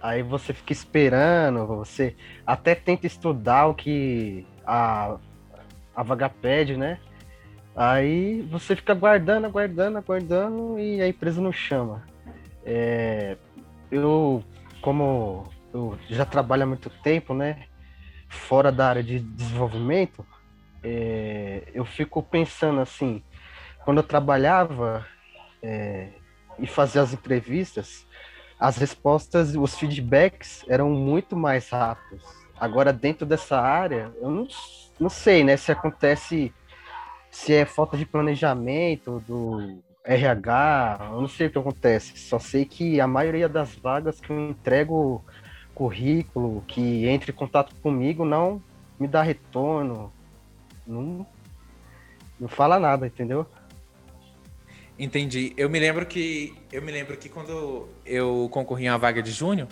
aí 0.00 0.22
você 0.22 0.52
fica 0.52 0.72
esperando, 0.72 1.66
você 1.66 2.14
até 2.46 2.74
tenta 2.74 3.06
estudar 3.06 3.66
o 3.66 3.74
que 3.74 4.46
a, 4.66 5.16
a 5.94 6.02
vaga 6.02 6.28
pede, 6.28 6.76
né? 6.76 7.00
Aí 7.74 8.42
você 8.50 8.74
fica 8.74 8.92
aguardando, 8.92 9.46
aguardando, 9.46 9.98
aguardando 9.98 10.78
e 10.78 11.00
a 11.00 11.08
empresa 11.08 11.40
não 11.40 11.52
chama. 11.52 12.04
É, 12.64 13.36
eu, 13.90 14.42
como 14.82 15.48
eu 15.72 15.98
já 16.08 16.24
trabalho 16.24 16.64
há 16.64 16.66
muito 16.66 16.90
tempo, 16.90 17.34
né? 17.34 17.64
Fora 18.28 18.70
da 18.70 18.88
área 18.88 19.02
de 19.02 19.20
desenvolvimento, 19.20 20.26
é, 20.82 21.62
eu 21.72 21.84
fico 21.84 22.22
pensando 22.22 22.80
assim, 22.80 23.22
quando 23.84 23.98
eu 23.98 24.02
trabalhava, 24.02 25.06
é, 25.62 26.08
e 26.58 26.66
fazer 26.66 27.00
as 27.00 27.12
entrevistas, 27.12 28.06
as 28.58 28.76
respostas, 28.76 29.54
os 29.54 29.78
feedbacks 29.78 30.64
eram 30.68 30.90
muito 30.90 31.36
mais 31.36 31.68
rápidos. 31.68 32.22
Agora, 32.58 32.92
dentro 32.92 33.24
dessa 33.24 33.60
área, 33.60 34.12
eu 34.20 34.30
não, 34.30 34.48
não 34.98 35.08
sei, 35.08 35.44
né, 35.44 35.56
se 35.56 35.70
acontece, 35.70 36.52
se 37.30 37.54
é 37.54 37.64
falta 37.64 37.96
de 37.96 38.04
planejamento 38.04 39.22
do 39.26 39.78
RH, 40.04 41.10
eu 41.12 41.20
não 41.20 41.28
sei 41.28 41.46
o 41.46 41.50
que 41.50 41.58
acontece. 41.58 42.18
Só 42.18 42.38
sei 42.38 42.64
que 42.64 43.00
a 43.00 43.06
maioria 43.06 43.48
das 43.48 43.74
vagas 43.76 44.20
que 44.20 44.30
eu 44.30 44.50
entrego 44.50 45.24
currículo, 45.74 46.64
que 46.66 47.06
entre 47.06 47.30
em 47.30 47.34
contato 47.34 47.72
comigo, 47.76 48.24
não 48.24 48.60
me 48.98 49.06
dá 49.06 49.22
retorno, 49.22 50.12
não, 50.84 51.24
não 52.40 52.48
fala 52.48 52.80
nada, 52.80 53.06
entendeu? 53.06 53.46
Entendi. 54.98 55.52
Eu 55.56 55.70
me 55.70 55.78
lembro 55.78 56.04
que 56.04 56.54
eu 56.72 56.82
me 56.82 56.90
lembro 56.90 57.16
que 57.16 57.28
quando 57.28 57.88
eu 58.04 58.48
concorri 58.50 58.88
a 58.88 58.92
uma 58.92 58.98
vaga 58.98 59.22
de 59.22 59.30
júnior, 59.30 59.68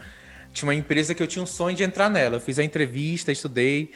tinha 0.53 0.69
uma 0.69 0.75
empresa 0.75 1.15
que 1.15 1.23
eu 1.23 1.27
tinha 1.27 1.43
um 1.43 1.47
sonho 1.47 1.77
de 1.77 1.83
entrar 1.83 2.09
nela. 2.09 2.37
Eu 2.37 2.41
fiz 2.41 2.59
a 2.61 2.65
entrevista, 2.65 3.33
estudei, 3.33 3.91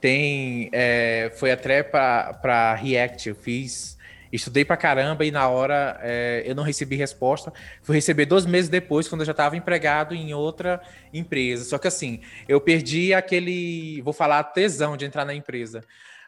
tem 0.00 0.70
é, 0.72 1.32
foi 1.36 1.50
até 1.50 1.82
para 1.82 2.74
React, 2.76 3.30
eu 3.30 3.34
fiz, 3.34 3.98
estudei 4.32 4.64
para 4.64 4.76
caramba 4.76 5.24
e 5.24 5.32
na 5.32 5.48
hora 5.48 5.98
é, 6.02 6.44
eu 6.46 6.54
não 6.54 6.62
recebi 6.62 6.94
resposta. 6.94 7.52
Fui 7.82 7.96
receber 7.96 8.24
dois 8.24 8.46
meses 8.46 8.70
depois, 8.70 9.08
quando 9.08 9.22
eu 9.22 9.26
já 9.26 9.32
estava 9.32 9.56
empregado 9.56 10.14
em 10.14 10.34
outra 10.34 10.80
empresa. 11.12 11.64
Só 11.64 11.78
que 11.78 11.88
assim, 11.88 12.20
eu 12.48 12.60
perdi 12.60 13.12
aquele, 13.12 14.00
vou 14.02 14.12
falar, 14.12 14.44
tesão 14.44 14.96
de 14.96 15.04
entrar 15.04 15.24
na 15.24 15.34
empresa 15.34 15.82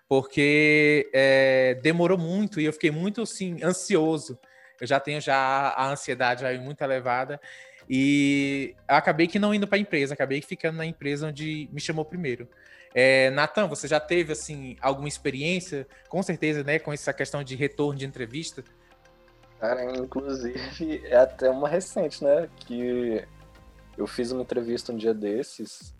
porque 0.08 1.10
é, 1.12 1.78
demorou 1.82 2.16
muito 2.16 2.60
e 2.60 2.64
eu 2.64 2.72
fiquei 2.72 2.90
muito 2.90 3.20
assim, 3.20 3.62
ansioso. 3.62 4.38
Eu 4.80 4.86
já 4.86 5.00
tenho 5.00 5.20
já 5.20 5.36
a 5.36 5.90
ansiedade 5.90 6.44
aí 6.44 6.58
muito 6.58 6.82
elevada 6.82 7.40
e 7.88 8.74
acabei 8.86 9.26
que 9.26 9.38
não 9.38 9.54
indo 9.54 9.66
para 9.66 9.78
a 9.78 9.80
empresa, 9.80 10.14
acabei 10.14 10.42
ficando 10.42 10.76
na 10.76 10.86
empresa 10.86 11.28
onde 11.28 11.68
me 11.72 11.80
chamou 11.80 12.04
primeiro. 12.04 12.48
É, 12.94 13.30
Natan, 13.30 13.66
você 13.66 13.86
já 13.86 14.00
teve 14.00 14.32
assim 14.32 14.76
alguma 14.80 15.08
experiência, 15.08 15.86
com 16.08 16.22
certeza, 16.22 16.62
né, 16.62 16.78
com 16.78 16.92
essa 16.92 17.12
questão 17.12 17.42
de 17.42 17.54
retorno 17.54 17.98
de 17.98 18.06
entrevista? 18.06 18.62
Cara, 19.58 19.84
inclusive 19.96 21.02
é 21.04 21.16
até 21.16 21.50
uma 21.50 21.68
recente, 21.68 22.22
né, 22.22 22.48
que 22.56 23.24
eu 23.96 24.06
fiz 24.06 24.30
uma 24.30 24.42
entrevista 24.42 24.92
um 24.92 24.96
dia 24.96 25.12
desses 25.12 25.94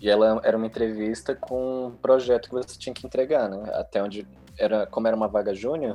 e 0.00 0.08
ela 0.08 0.40
era 0.44 0.56
uma 0.56 0.66
entrevista 0.66 1.34
com 1.34 1.86
um 1.88 1.90
projeto 1.96 2.48
que 2.48 2.54
você 2.54 2.78
tinha 2.78 2.94
que 2.94 3.06
entregar, 3.06 3.48
né? 3.50 3.70
Até 3.74 4.02
onde 4.02 4.26
era, 4.58 4.86
como 4.86 5.06
era 5.06 5.16
uma 5.16 5.28
vaga 5.28 5.54
júnior, 5.54 5.94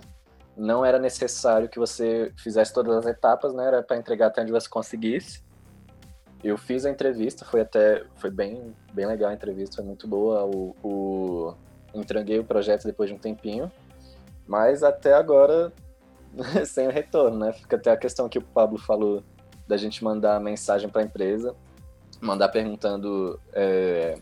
não 0.58 0.86
era 0.86 1.00
necessário 1.00 1.70
que 1.70 1.80
você 1.80 2.32
fizesse 2.38 2.74
todas 2.74 2.96
as 2.98 3.06
etapas, 3.06 3.54
né? 3.54 3.66
Era 3.66 3.84
para 3.84 3.98
entregar 3.98 4.28
até 4.28 4.42
onde 4.42 4.52
você 4.52 4.70
conseguisse. 4.70 5.44
Eu 6.44 6.58
fiz 6.58 6.86
a 6.86 6.90
entrevista, 6.90 7.44
foi 7.44 7.62
até 7.62 8.06
foi 8.16 8.30
bem 8.30 8.76
bem 8.94 9.06
legal 9.06 9.32
a 9.32 9.34
entrevista, 9.34 9.78
foi 9.78 9.86
muito 9.86 10.08
boa. 10.08 10.46
O, 10.46 10.76
o 10.84 11.54
entreguei 11.94 12.40
o 12.40 12.46
projeto 12.46 12.86
depois 12.86 13.10
de 13.10 13.16
um 13.16 13.20
tempinho, 13.20 13.72
mas 14.48 14.84
até 14.84 15.14
agora 15.14 15.74
sem 16.66 16.90
retorno, 16.90 17.40
né? 17.40 17.54
Fica 17.54 17.76
até 17.76 17.92
a 17.92 17.98
questão 17.98 18.30
que 18.30 18.38
o 18.38 18.44
Pablo 18.44 18.78
falou 18.78 19.24
da 19.68 19.78
gente 19.78 20.04
mandar 20.04 20.40
mensagem 20.40 20.88
para 20.90 21.02
a 21.02 21.06
empresa 21.06 21.56
mandar 22.22 22.50
perguntando 22.50 23.40
é, 23.54 24.18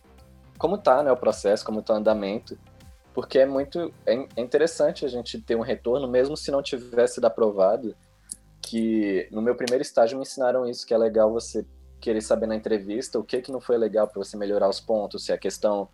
como 0.58 0.78
tá 0.78 1.04
né, 1.04 1.12
o 1.12 1.18
processo, 1.18 1.66
como 1.66 1.82
tá 1.82 1.94
o 1.94 1.98
andamento, 1.98 2.58
porque 3.14 3.40
é 3.40 3.46
muito 3.46 3.94
é, 4.06 4.16
é 4.36 4.42
interessante 4.42 5.06
a 5.06 5.08
gente 5.08 5.40
ter 5.40 5.56
um 5.56 5.62
retorno, 5.62 6.08
mesmo 6.08 6.36
se 6.36 6.52
não 6.52 6.62
tivesse 6.62 7.16
sido 7.16 7.26
aprovado, 7.26 7.96
que 8.62 9.28
no 9.32 9.42
meu 9.42 9.56
primeiro 9.56 9.82
estágio 9.82 10.18
me 10.18 10.24
ensinaram 10.24 10.68
isso, 10.68 10.86
que 10.86 10.94
é 10.94 10.98
legal 10.98 11.32
você 11.32 11.66
querer 12.00 12.22
saber 12.22 12.48
na 12.48 12.56
entrevista 12.56 13.20
o 13.20 13.24
que 13.24 13.42
que 13.42 13.52
não 13.52 13.62
foi 13.62 13.78
legal 13.78 14.08
para 14.08 14.22
você 14.22 14.36
melhorar 14.36 14.68
os 14.68 14.80
pontos, 14.80 15.26
se 15.26 15.32
é 15.32 15.38
questão 15.38 15.88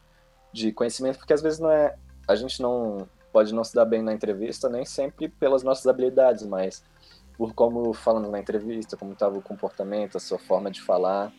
de 0.51 0.71
conhecimento, 0.71 1.17
porque 1.19 1.33
às 1.33 1.41
vezes 1.41 1.59
não 1.59 1.69
é 1.69 1.95
a 2.27 2.35
gente 2.35 2.61
não 2.61 3.07
pode 3.31 3.53
não 3.53 3.63
se 3.63 3.75
dar 3.75 3.85
bem 3.85 4.01
na 4.01 4.13
entrevista 4.13 4.69
nem 4.69 4.85
sempre 4.85 5.27
pelas 5.27 5.63
nossas 5.63 5.85
habilidades, 5.87 6.45
mas 6.45 6.83
por 7.37 7.53
como 7.53 7.93
falamos 7.93 8.29
na 8.29 8.39
entrevista, 8.39 8.97
como 8.97 9.13
estava 9.13 9.37
o 9.37 9.41
comportamento, 9.41 10.17
a 10.17 10.19
sua 10.19 10.37
forma 10.37 10.69
de 10.69 10.81
falar, 10.81 11.31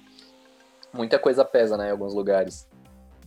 muita 0.93 1.19
coisa 1.19 1.45
pesa, 1.45 1.77
né, 1.77 1.89
em 1.89 1.91
alguns 1.91 2.15
lugares. 2.15 2.67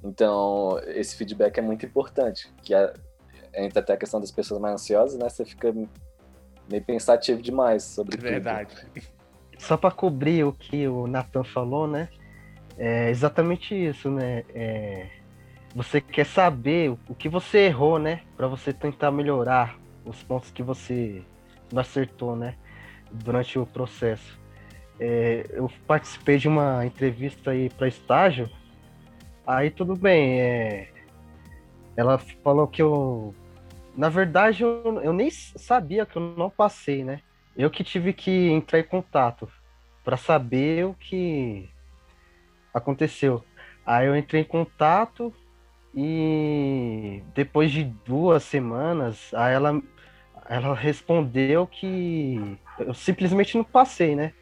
Então, 0.03 0.79
esse 0.87 1.15
feedback 1.15 1.57
é 1.57 1.61
muito 1.61 1.85
importante, 1.85 2.51
que 2.61 2.75
é, 2.75 2.93
entra 3.55 3.79
até 3.79 3.93
a 3.93 3.97
questão 3.97 4.19
das 4.19 4.31
pessoas 4.31 4.59
mais 4.59 4.75
ansiosas, 4.75 5.17
né? 5.17 5.29
Você 5.29 5.45
fica 5.45 5.73
meio 6.69 6.83
pensativo 6.83 7.41
demais 7.41 7.83
sobre 7.83 8.17
Verdade. 8.17 8.75
Tudo. 8.75 9.05
Só 9.57 9.77
para 9.77 9.91
cobrir 9.91 10.43
o 10.43 10.51
que 10.51 10.87
o 10.87 11.07
Nathan 11.07 11.43
falou, 11.43 11.87
né? 11.87 12.09
É 12.77 13.09
exatamente 13.09 13.73
isso, 13.73 14.09
né? 14.09 14.43
É, 14.53 15.07
você 15.73 16.01
quer 16.01 16.25
saber 16.25 16.89
o 16.89 17.15
que 17.15 17.29
você 17.29 17.59
errou, 17.59 17.97
né? 17.97 18.21
Para 18.35 18.47
você 18.47 18.73
tentar 18.73 19.11
melhorar 19.11 19.77
os 20.03 20.21
pontos 20.23 20.51
que 20.51 20.61
você 20.61 21.23
não 21.71 21.81
acertou, 21.81 22.35
né? 22.35 22.55
Durante 23.11 23.57
o 23.57 23.65
processo. 23.65 24.37
É, 24.99 25.45
eu 25.51 25.71
participei 25.87 26.37
de 26.37 26.47
uma 26.47 26.85
entrevista 26.85 27.51
aí 27.51 27.69
para 27.69 27.87
estágio 27.87 28.49
Aí 29.45 29.69
tudo 29.69 29.95
bem, 29.95 30.39
é... 30.39 30.89
ela 31.95 32.17
falou 32.17 32.67
que 32.67 32.81
eu. 32.81 33.35
Na 33.95 34.09
verdade, 34.09 34.63
eu, 34.63 35.01
eu 35.03 35.13
nem 35.13 35.29
sabia 35.29 36.05
que 36.05 36.17
eu 36.17 36.21
não 36.37 36.49
passei, 36.49 37.03
né? 37.03 37.21
Eu 37.55 37.69
que 37.69 37.83
tive 37.83 38.13
que 38.13 38.49
entrar 38.49 38.79
em 38.79 38.83
contato 38.83 39.47
para 40.03 40.17
saber 40.17 40.85
o 40.85 40.93
que 40.93 41.69
aconteceu. 42.73 43.43
Aí 43.85 44.07
eu 44.07 44.15
entrei 44.15 44.41
em 44.41 44.45
contato 44.45 45.33
e 45.93 47.21
depois 47.35 47.71
de 47.71 47.83
duas 47.83 48.43
semanas, 48.43 49.31
aí 49.33 49.53
ela, 49.53 49.79
ela 50.49 50.73
respondeu 50.73 51.67
que 51.67 52.57
eu 52.79 52.93
simplesmente 52.93 53.55
não 53.55 53.63
passei, 53.63 54.15
né? 54.15 54.33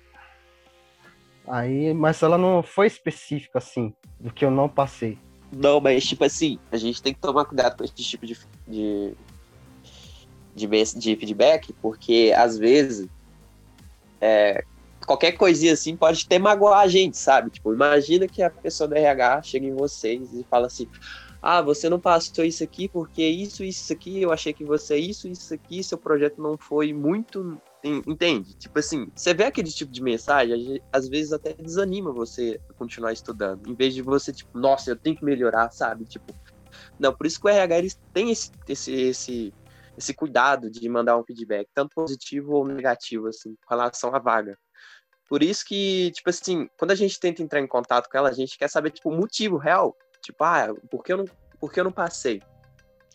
Aí, 1.48 1.94
mas 1.94 2.22
ela 2.22 2.38
não 2.38 2.62
foi 2.62 2.88
específica 2.88 3.58
assim, 3.58 3.94
do 4.20 4.32
que 4.32 4.46
eu 4.46 4.52
não 4.52 4.70
passei. 4.70 5.18
Não, 5.52 5.82
mas 5.82 6.06
tipo 6.06 6.24
assim, 6.24 6.58
a 6.72 6.78
gente 6.78 7.02
tem 7.02 7.14
que 7.14 7.20
tomar 7.20 7.46
cuidado 7.46 7.78
com 7.78 7.84
esse 7.84 7.94
tipo 7.96 8.26
de, 8.26 8.38
de, 8.68 9.14
de, 10.56 10.68
de 10.68 11.16
feedback, 11.16 11.74
porque 11.82 12.34
às 12.36 12.58
vezes 12.58 13.10
é, 14.22 14.64
qualquer 15.06 15.34
coisinha 15.34 15.74
assim 15.74 15.96
pode 15.96 16.26
ter 16.28 16.40
magoar 16.40 16.80
a 16.80 16.88
gente, 16.88 17.18
sabe? 17.18 17.50
Tipo, 17.50 17.74
imagina 17.74 18.28
que 18.28 18.42
a 18.42 18.50
pessoa 18.50 18.88
do 18.88 18.96
RH 18.96 19.44
chega 19.44 19.66
em 19.66 19.76
vocês 19.76 20.34
e 20.34 20.46
fala 20.50 20.68
assim: 20.68 20.88
ah, 21.42 21.62
você 21.62 21.90
não 21.90 22.00
passou 22.00 22.46
isso 22.46 22.64
aqui 22.64 22.88
porque 22.88 23.26
isso, 23.28 23.64
isso 23.64 23.92
aqui, 23.92 24.22
eu 24.22 24.32
achei 24.32 24.54
que 24.54 24.64
você 24.64 24.98
isso, 24.98 25.28
isso 25.28 25.54
aqui, 25.54 25.84
seu 25.84 25.98
projeto 25.98 26.42
não 26.42 26.58
foi 26.58 26.94
muito 26.94 27.60
Entende? 27.84 28.54
Tipo 28.54 28.78
assim, 28.78 29.08
você 29.16 29.34
vê 29.34 29.46
aquele 29.46 29.70
tipo 29.70 29.92
de 29.92 30.04
mensagem, 30.04 30.80
às 30.92 31.08
vezes 31.10 31.34
até 31.34 31.54
desanima 31.54 32.14
você 32.14 32.60
a 32.70 32.74
continuar 32.74 33.12
estudando. 33.12 33.68
Em 33.68 33.74
vez 33.74 33.94
de 33.94 34.04
você, 34.04 34.32
tipo, 34.32 34.58
nossa, 34.58 34.92
eu 34.92 34.96
tenho 34.96 35.16
que 35.16 35.26
melhorar, 35.26 35.72
sabe? 35.72 36.06
Tipo, 36.06 36.34
não, 37.00 37.14
por 37.14 37.26
isso 37.26 37.40
que 37.40 37.48
o 37.48 37.50
RH 37.50 37.96
tem 38.14 38.30
esse, 38.30 38.52
esse, 38.68 38.94
esse, 38.94 39.54
esse 39.98 40.14
cuidado 40.14 40.70
de 40.70 40.88
mandar 40.88 41.18
um 41.18 41.24
feedback, 41.24 41.68
tanto 41.74 41.96
positivo 41.96 42.54
ou 42.54 42.68
negativo, 42.68 43.28
assim, 43.28 43.56
com 43.66 43.74
relação 43.74 44.14
à 44.14 44.20
vaga. 44.20 44.58
Por 45.28 45.42
isso 45.42 45.66
que, 45.66 46.12
tipo 46.12 46.30
assim, 46.30 46.70
quando 46.78 46.92
a 46.92 46.96
gente 46.96 47.20
tenta 47.20 47.42
entrar 47.42 47.62
em 47.62 47.68
contato 47.68 48.10
com 48.10 48.18
ela, 48.18 48.30
a 48.30 48.34
gente 48.34 48.58
quer 48.58 48.70
saber, 48.70 48.92
tipo, 48.92 49.10
o 49.10 49.18
motivo 49.18 49.58
real. 49.58 49.98
Tipo, 50.22 50.44
ah, 50.44 50.68
por 50.90 51.04
que 51.04 51.14
eu 51.14 51.18
não, 51.18 51.26
por 51.60 51.72
que 51.72 51.80
eu 51.80 51.84
não 51.84 51.92
passei? 51.92 52.42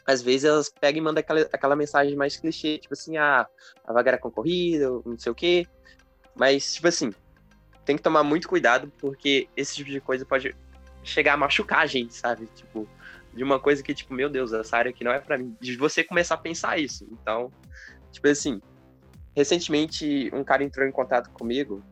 Às 0.07 0.23
vezes 0.23 0.45
elas 0.45 0.69
pegam 0.69 1.01
e 1.01 1.05
mandam 1.05 1.21
aquela, 1.21 1.41
aquela 1.53 1.77
mensagem 1.77 2.15
mais 2.15 2.37
clichê, 2.37 2.79
tipo 2.79 2.95
assim, 2.95 3.17
ah, 3.17 3.47
a 3.85 3.93
vaga 3.93 4.11
era 4.11 4.19
concorrida, 4.19 4.89
não 5.05 5.19
sei 5.19 5.33
o 5.33 5.35
quê. 5.35 5.67
Mas, 6.35 6.75
tipo 6.75 6.87
assim, 6.87 7.13
tem 7.85 7.97
que 7.97 8.03
tomar 8.03 8.23
muito 8.23 8.49
cuidado, 8.49 8.93
porque 8.99 9.49
esse 9.57 9.75
tipo 9.75 9.91
de 9.91 10.01
coisa 10.01 10.25
pode 10.25 10.55
chegar 11.03 11.35
a 11.35 11.37
machucar 11.37 11.81
a 11.81 11.87
gente, 11.87 12.15
sabe? 12.15 12.49
Tipo, 12.55 12.89
de 13.35 13.43
uma 13.43 13.59
coisa 13.59 13.83
que, 13.83 13.95
tipo, 13.95 14.15
meu 14.15 14.29
Deus, 14.31 14.53
essa 14.53 14.77
área 14.77 14.91
aqui 14.91 15.03
não 15.03 15.13
é 15.13 15.19
para 15.19 15.39
mim. 15.39 15.57
De 15.61 15.77
você 15.77 16.05
começar 16.05 16.35
a 16.37 16.39
pensar 16.39 16.79
isso. 16.79 17.07
Então, 17.11 17.51
tipo 18.13 18.29
assim, 18.29 18.61
recentemente 19.35 20.31
um 20.33 20.45
cara 20.45 20.63
entrou 20.63 20.87
em 20.87 20.93
contato 20.93 21.31
comigo, 21.31 21.83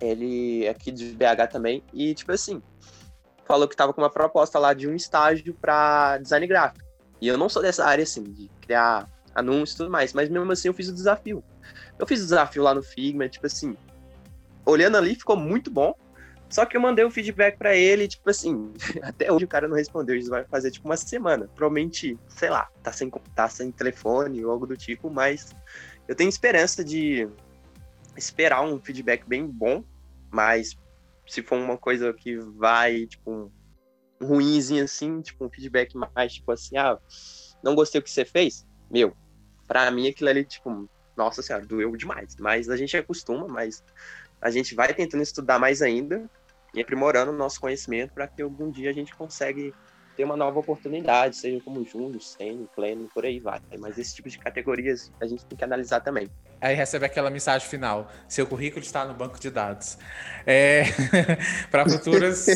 ele 0.00 0.64
é 0.64 0.70
aqui 0.70 0.92
de 0.92 1.12
BH 1.12 1.48
também, 1.50 1.82
e, 1.92 2.14
tipo 2.14 2.30
assim, 2.30 2.62
falou 3.44 3.66
que 3.66 3.74
tava 3.74 3.92
com 3.92 4.00
uma 4.00 4.10
proposta 4.10 4.58
lá 4.58 4.72
de 4.72 4.86
um 4.86 4.94
estágio 4.94 5.54
para 5.54 6.18
design 6.18 6.46
gráfico. 6.46 6.87
E 7.20 7.28
eu 7.28 7.36
não 7.36 7.48
sou 7.48 7.62
dessa 7.62 7.84
área, 7.84 8.02
assim, 8.02 8.22
de 8.22 8.48
criar 8.60 9.08
anúncios 9.34 9.74
e 9.74 9.76
tudo 9.78 9.90
mais, 9.90 10.12
mas 10.12 10.28
mesmo 10.28 10.50
assim 10.50 10.68
eu 10.68 10.74
fiz 10.74 10.88
o 10.88 10.94
desafio. 10.94 11.42
Eu 11.98 12.06
fiz 12.06 12.20
o 12.20 12.24
desafio 12.24 12.62
lá 12.62 12.74
no 12.74 12.82
Figma, 12.82 13.28
tipo 13.28 13.46
assim, 13.46 13.76
olhando 14.64 14.96
ali 14.96 15.14
ficou 15.14 15.36
muito 15.36 15.70
bom, 15.70 15.94
só 16.48 16.64
que 16.64 16.76
eu 16.76 16.80
mandei 16.80 17.04
o 17.04 17.08
um 17.08 17.10
feedback 17.10 17.58
para 17.58 17.76
ele, 17.76 18.08
tipo 18.08 18.28
assim, 18.30 18.72
até 19.02 19.30
hoje 19.30 19.44
o 19.44 19.48
cara 19.48 19.68
não 19.68 19.76
respondeu, 19.76 20.16
isso 20.16 20.30
vai 20.30 20.44
fazer 20.44 20.70
tipo 20.70 20.88
uma 20.88 20.96
semana. 20.96 21.48
Provavelmente, 21.54 22.18
sei 22.28 22.50
lá, 22.50 22.68
tá 22.82 22.92
sem, 22.92 23.10
tá 23.34 23.48
sem 23.48 23.70
telefone 23.70 24.44
ou 24.44 24.50
algo 24.50 24.66
do 24.66 24.76
tipo, 24.76 25.10
mas 25.10 25.54
eu 26.06 26.14
tenho 26.14 26.28
esperança 26.28 26.82
de 26.82 27.28
esperar 28.16 28.62
um 28.62 28.80
feedback 28.80 29.26
bem 29.26 29.46
bom, 29.46 29.84
mas 30.30 30.76
se 31.26 31.42
for 31.42 31.58
uma 31.58 31.76
coisa 31.76 32.12
que 32.14 32.36
vai, 32.36 33.06
tipo, 33.06 33.52
ruimzinho 34.20 34.84
assim, 34.84 35.20
tipo, 35.20 35.44
um 35.44 35.50
feedback 35.50 35.96
mais, 36.14 36.34
tipo 36.34 36.50
assim, 36.52 36.76
ah, 36.76 36.98
não 37.62 37.74
gostei 37.74 38.00
do 38.00 38.04
que 38.04 38.10
você 38.10 38.24
fez, 38.24 38.66
meu, 38.90 39.16
pra 39.66 39.90
mim 39.90 40.08
aquilo 40.08 40.30
ali, 40.30 40.44
tipo, 40.44 40.88
nossa 41.16 41.42
senhora, 41.42 41.66
doeu 41.66 41.96
demais. 41.96 42.36
Mas 42.38 42.68
a 42.68 42.76
gente 42.76 42.96
acostuma, 42.96 43.46
mas 43.48 43.82
a 44.40 44.50
gente 44.50 44.74
vai 44.74 44.94
tentando 44.94 45.22
estudar 45.22 45.58
mais 45.58 45.82
ainda 45.82 46.30
e 46.74 46.80
aprimorando 46.80 47.32
o 47.32 47.36
nosso 47.36 47.60
conhecimento 47.60 48.12
para 48.14 48.28
que 48.28 48.40
algum 48.40 48.70
dia 48.70 48.90
a 48.90 48.92
gente 48.92 49.14
consiga 49.14 49.72
ter 50.18 50.24
uma 50.24 50.36
nova 50.36 50.58
oportunidade, 50.58 51.36
seja 51.36 51.60
como 51.60 51.84
júnior, 51.84 52.20
sênior, 52.20 52.66
pleno, 52.74 53.08
por 53.14 53.24
aí 53.24 53.38
vai. 53.38 53.60
Mas 53.78 53.96
esse 53.96 54.16
tipo 54.16 54.28
de 54.28 54.36
categorias 54.36 55.12
a 55.20 55.26
gente 55.28 55.46
tem 55.46 55.56
que 55.56 55.62
analisar 55.62 56.00
também. 56.00 56.28
Aí 56.60 56.74
recebe 56.74 57.06
aquela 57.06 57.30
mensagem 57.30 57.68
final: 57.68 58.10
seu 58.26 58.44
currículo 58.44 58.84
está 58.84 59.04
no 59.04 59.14
banco 59.14 59.38
de 59.38 59.48
dados. 59.48 59.96
É, 60.44 60.82
para 61.70 61.88
futuras 61.88 62.46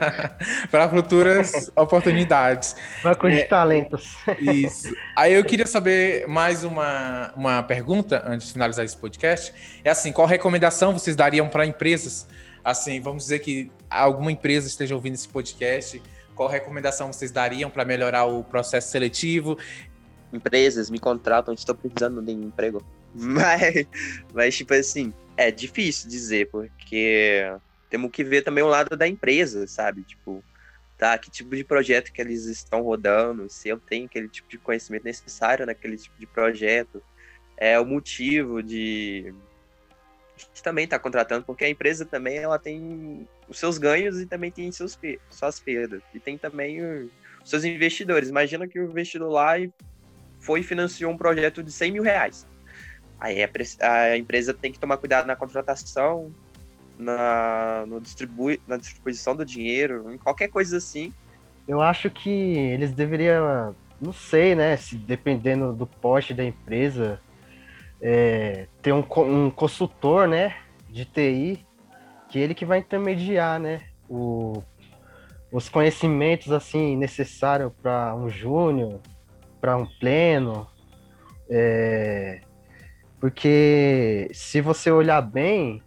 para 0.70 0.88
futuras 0.88 1.70
oportunidades. 1.76 2.74
Banco 3.02 3.28
de 3.28 3.40
é, 3.40 3.44
talentos. 3.44 4.16
Isso. 4.40 4.96
Aí 5.14 5.34
eu 5.34 5.44
queria 5.44 5.66
saber 5.66 6.26
mais 6.26 6.64
uma, 6.64 7.34
uma 7.36 7.62
pergunta 7.62 8.22
antes 8.26 8.46
de 8.46 8.54
finalizar 8.54 8.82
esse 8.82 8.96
podcast. 8.96 9.52
É 9.84 9.90
assim, 9.90 10.10
qual 10.10 10.26
recomendação 10.26 10.94
vocês 10.94 11.14
dariam 11.14 11.50
para 11.50 11.66
empresas? 11.66 12.26
Assim, 12.64 12.98
vamos 12.98 13.24
dizer 13.24 13.40
que 13.40 13.70
alguma 13.90 14.32
empresa 14.32 14.68
esteja 14.68 14.94
ouvindo 14.94 15.14
esse 15.14 15.28
podcast 15.28 16.00
qual 16.34 16.48
recomendação 16.48 17.12
vocês 17.12 17.30
dariam 17.30 17.70
para 17.70 17.84
melhorar 17.84 18.24
o 18.24 18.42
processo 18.42 18.90
seletivo? 18.90 19.58
Empresas 20.32 20.90
me 20.90 20.98
contratam, 20.98 21.52
estou 21.54 21.74
precisando 21.74 22.22
de 22.22 22.32
emprego. 22.32 22.82
Mas, 23.14 23.86
mas, 24.32 24.56
tipo 24.56 24.72
assim, 24.72 25.12
é 25.36 25.50
difícil 25.50 26.08
dizer, 26.08 26.48
porque 26.50 27.42
temos 27.90 28.10
que 28.10 28.24
ver 28.24 28.40
também 28.40 28.64
o 28.64 28.68
lado 28.68 28.96
da 28.96 29.06
empresa, 29.06 29.66
sabe? 29.66 30.02
Tipo, 30.02 30.42
tá, 30.96 31.18
que 31.18 31.30
tipo 31.30 31.54
de 31.54 31.62
projeto 31.62 32.10
que 32.10 32.22
eles 32.22 32.46
estão 32.46 32.80
rodando, 32.80 33.50
se 33.50 33.68
eu 33.68 33.78
tenho 33.78 34.06
aquele 34.06 34.28
tipo 34.28 34.48
de 34.48 34.56
conhecimento 34.56 35.04
necessário 35.04 35.66
naquele 35.66 35.98
tipo 35.98 36.18
de 36.18 36.26
projeto, 36.26 37.02
é 37.54 37.78
o 37.78 37.84
motivo 37.84 38.62
de 38.62 39.34
também 40.62 40.84
está 40.84 40.98
contratando, 40.98 41.44
porque 41.44 41.64
a 41.64 41.68
empresa 41.68 42.04
também 42.04 42.38
ela 42.38 42.58
tem 42.58 43.26
os 43.48 43.58
seus 43.58 43.78
ganhos 43.78 44.20
e 44.20 44.26
também 44.26 44.50
tem 44.50 44.70
seus, 44.72 44.98
suas 45.30 45.60
perdas. 45.60 46.02
E 46.14 46.20
tem 46.20 46.38
também 46.38 46.82
os 46.82 47.10
seus 47.44 47.64
investidores. 47.64 48.28
Imagina 48.28 48.66
que 48.66 48.78
o 48.78 48.84
investidor 48.84 49.30
lá 49.30 49.54
foi 50.40 50.60
e 50.60 50.62
financiou 50.62 51.12
um 51.12 51.16
projeto 51.16 51.62
de 51.62 51.72
100 51.72 51.92
mil 51.92 52.02
reais. 52.02 52.46
Aí 53.18 53.42
a, 53.42 53.48
a 53.92 54.18
empresa 54.18 54.52
tem 54.52 54.72
que 54.72 54.78
tomar 54.78 54.96
cuidado 54.96 55.26
na 55.26 55.36
contratação, 55.36 56.32
na, 56.98 57.84
no 57.86 58.00
distribui, 58.00 58.60
na 58.66 58.76
distribuição 58.76 59.36
do 59.36 59.44
dinheiro, 59.44 60.12
em 60.12 60.18
qualquer 60.18 60.48
coisa 60.48 60.76
assim. 60.76 61.12
Eu 61.66 61.80
acho 61.80 62.10
que 62.10 62.30
eles 62.30 62.90
deveriam, 62.90 63.74
não 64.00 64.12
sei, 64.12 64.54
né, 64.54 64.76
se 64.76 64.96
dependendo 64.96 65.72
do 65.72 65.86
poste 65.86 66.34
da 66.34 66.44
empresa, 66.44 67.20
é, 68.02 68.66
ter 68.82 68.92
um, 68.92 69.04
um 69.18 69.50
consultor, 69.50 70.26
né, 70.26 70.56
de 70.90 71.04
TI 71.04 71.64
que 72.28 72.38
ele 72.38 72.54
que 72.54 72.64
vai 72.64 72.78
intermediar, 72.78 73.60
né? 73.60 73.82
O, 74.08 74.62
os 75.52 75.68
conhecimentos 75.68 76.50
assim 76.50 76.96
necessários 76.96 77.70
para 77.82 78.14
um 78.14 78.30
júnior, 78.30 79.00
para 79.60 79.76
um 79.76 79.84
pleno, 80.00 80.66
é, 81.50 82.40
porque 83.20 84.30
se 84.32 84.62
você 84.62 84.90
olhar 84.90 85.20
bem 85.20 85.82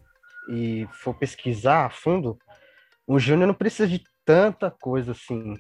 e 0.47 0.87
for 0.91 1.15
pesquisar 1.15 1.87
a 1.87 1.89
fundo, 1.89 2.37
o 3.07 3.17
júnior 3.17 3.47
não 3.47 3.55
precisa 3.55 3.87
de 3.87 4.03
tanta 4.23 4.69
coisa 4.69 5.13
assim, 5.13 5.55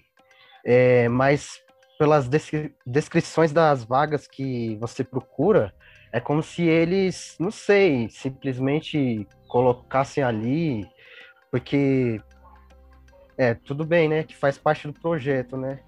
é, 0.63 1.09
mas 1.09 1.59
pelas 1.97 2.27
descri 2.27 2.75
descrições 2.85 3.51
das 3.51 3.83
vagas 3.83 4.27
que 4.27 4.75
você 4.75 5.03
procura, 5.03 5.73
é 6.15 6.19
como 6.21 6.41
se 6.41 6.63
eles, 6.63 7.35
não 7.37 7.51
sei, 7.51 8.07
simplesmente 8.09 9.27
colocassem 9.49 10.23
ali, 10.23 10.89
porque 11.51 12.21
é 13.37 13.53
tudo 13.53 13.83
bem, 13.83 14.07
né, 14.07 14.23
que 14.23 14.33
faz 14.33 14.57
parte 14.57 14.87
do 14.87 14.93
projeto, 14.93 15.57
né, 15.57 15.81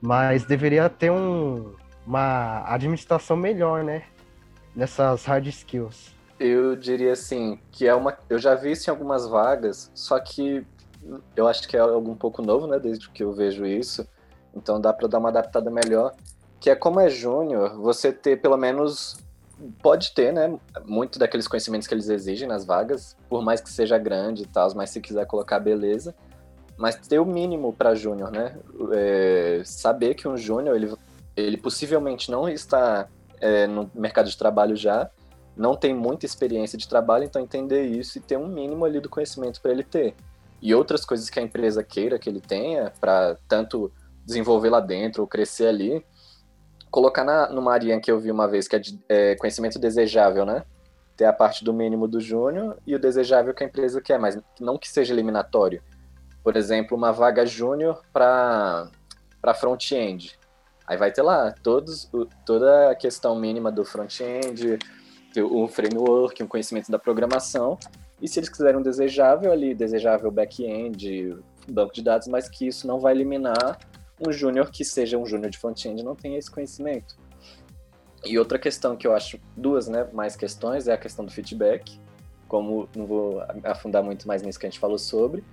mas 0.00 0.46
deveria 0.46 0.88
ter 0.88 1.12
um, 1.12 1.74
uma 2.06 2.64
administração 2.72 3.36
melhor, 3.36 3.84
né, 3.84 4.04
nessas 4.74 5.26
hard 5.26 5.46
skills. 5.46 6.14
Eu 6.40 6.74
diria 6.74 7.12
assim 7.12 7.60
que 7.70 7.86
é 7.86 7.94
uma, 7.94 8.16
eu 8.30 8.38
já 8.38 8.54
vi 8.54 8.72
isso 8.72 8.88
em 8.88 8.92
algumas 8.92 9.28
vagas, 9.28 9.90
só 9.94 10.18
que 10.18 10.64
eu 11.36 11.46
acho 11.46 11.68
que 11.68 11.76
é 11.76 11.80
algo 11.80 12.10
um 12.10 12.16
pouco 12.16 12.40
novo, 12.40 12.66
né, 12.66 12.78
desde 12.78 13.10
que 13.10 13.22
eu 13.22 13.34
vejo 13.34 13.66
isso. 13.66 14.08
Então 14.54 14.80
dá 14.80 14.90
para 14.90 15.06
dar 15.06 15.18
uma 15.18 15.28
adaptada 15.28 15.70
melhor, 15.70 16.14
que 16.58 16.70
é 16.70 16.74
como 16.74 16.98
é 16.98 17.10
júnior, 17.10 17.76
você 17.76 18.10
ter 18.10 18.40
pelo 18.40 18.56
menos 18.56 19.25
pode 19.82 20.12
ter, 20.12 20.32
né, 20.32 20.58
muito 20.84 21.18
daqueles 21.18 21.48
conhecimentos 21.48 21.88
que 21.88 21.94
eles 21.94 22.08
exigem 22.08 22.46
nas 22.46 22.64
vagas, 22.64 23.16
por 23.28 23.42
mais 23.42 23.60
que 23.60 23.70
seja 23.70 23.98
grande 23.98 24.42
e 24.42 24.46
tal, 24.46 24.72
mas 24.74 24.90
se 24.90 25.00
quiser 25.00 25.26
colocar 25.26 25.58
beleza, 25.58 26.14
mas 26.76 26.96
ter 26.96 27.18
o 27.18 27.24
mínimo 27.24 27.72
para 27.72 27.94
júnior, 27.94 28.30
né? 28.30 28.54
É, 28.92 29.62
saber 29.64 30.14
que 30.14 30.28
um 30.28 30.36
júnior 30.36 30.76
ele, 30.76 30.92
ele 31.34 31.56
possivelmente 31.56 32.30
não 32.30 32.48
está 32.48 33.08
é, 33.40 33.66
no 33.66 33.90
mercado 33.94 34.28
de 34.28 34.36
trabalho 34.36 34.76
já, 34.76 35.10
não 35.56 35.74
tem 35.74 35.94
muita 35.94 36.26
experiência 36.26 36.76
de 36.76 36.86
trabalho, 36.86 37.24
então 37.24 37.40
entender 37.40 37.84
isso 37.86 38.18
e 38.18 38.20
ter 38.20 38.36
um 38.36 38.46
mínimo 38.46 38.84
ali 38.84 39.00
do 39.00 39.08
conhecimento 39.08 39.60
para 39.62 39.72
ele 39.72 39.82
ter. 39.82 40.14
E 40.60 40.74
outras 40.74 41.04
coisas 41.04 41.30
que 41.30 41.40
a 41.40 41.42
empresa 41.42 41.82
queira 41.82 42.18
que 42.18 42.28
ele 42.28 42.40
tenha, 42.40 42.92
para 43.00 43.36
tanto 43.48 43.90
desenvolver 44.24 44.68
lá 44.68 44.80
dentro 44.80 45.22
ou 45.22 45.28
crescer 45.28 45.68
ali, 45.68 46.04
colocar 46.90 47.24
na, 47.24 47.48
numa 47.50 47.72
área 47.72 48.00
que 48.00 48.10
eu 48.10 48.18
vi 48.18 48.30
uma 48.30 48.48
vez, 48.48 48.68
que 48.68 48.76
é, 48.76 48.78
de, 48.78 48.98
é 49.08 49.34
conhecimento 49.36 49.78
desejável, 49.78 50.44
né? 50.44 50.64
Ter 51.16 51.24
a 51.24 51.32
parte 51.32 51.64
do 51.64 51.72
mínimo 51.72 52.06
do 52.06 52.20
júnior 52.20 52.76
e 52.86 52.94
o 52.94 52.98
desejável 52.98 53.54
que 53.54 53.64
a 53.64 53.66
empresa 53.66 54.00
quer, 54.00 54.18
mas 54.18 54.38
não 54.60 54.76
que 54.76 54.88
seja 54.88 55.12
eliminatório. 55.12 55.82
Por 56.42 56.56
exemplo, 56.56 56.96
uma 56.96 57.12
vaga 57.12 57.44
júnior 57.44 58.02
para 58.12 58.90
front-end. 59.54 60.38
Aí 60.86 60.96
vai 60.96 61.10
ter 61.10 61.22
lá 61.22 61.52
todos, 61.62 62.10
toda 62.44 62.90
a 62.90 62.94
questão 62.94 63.34
mínima 63.34 63.72
do 63.72 63.84
front-end, 63.84 64.78
o 65.42 65.66
framework, 65.66 66.42
um 66.42 66.46
conhecimento 66.46 66.90
da 66.90 66.98
programação. 66.98 67.78
E 68.22 68.28
se 68.28 68.38
eles 68.38 68.48
quiserem 68.48 68.78
um 68.78 68.82
desejável 68.82 69.52
ali, 69.52 69.74
desejável 69.74 70.30
back-end, 70.30 71.36
banco 71.68 71.92
de 71.92 72.02
dados, 72.02 72.28
mas 72.28 72.48
que 72.48 72.66
isso 72.66 72.86
não 72.86 73.00
vai 73.00 73.12
eliminar 73.12 73.78
um 74.20 74.32
júnior 74.32 74.70
que 74.70 74.84
seja 74.84 75.18
um 75.18 75.26
júnior 75.26 75.50
de 75.50 75.58
front-end 75.58 76.02
não 76.02 76.14
tenha 76.14 76.38
esse 76.38 76.50
conhecimento. 76.50 77.16
E 78.24 78.38
outra 78.38 78.58
questão 78.58 78.96
que 78.96 79.06
eu 79.06 79.14
acho, 79.14 79.38
duas 79.56 79.88
né, 79.88 80.08
mais 80.12 80.36
questões, 80.36 80.88
é 80.88 80.92
a 80.92 80.98
questão 80.98 81.24
do 81.24 81.30
feedback, 81.30 82.00
como 82.48 82.88
não 82.96 83.06
vou 83.06 83.42
afundar 83.62 84.02
muito 84.02 84.26
mais 84.26 84.42
nisso 84.42 84.58
que 84.58 84.66
a 84.66 84.70
gente 84.70 84.80
falou 84.80 84.98
sobre, 84.98 85.44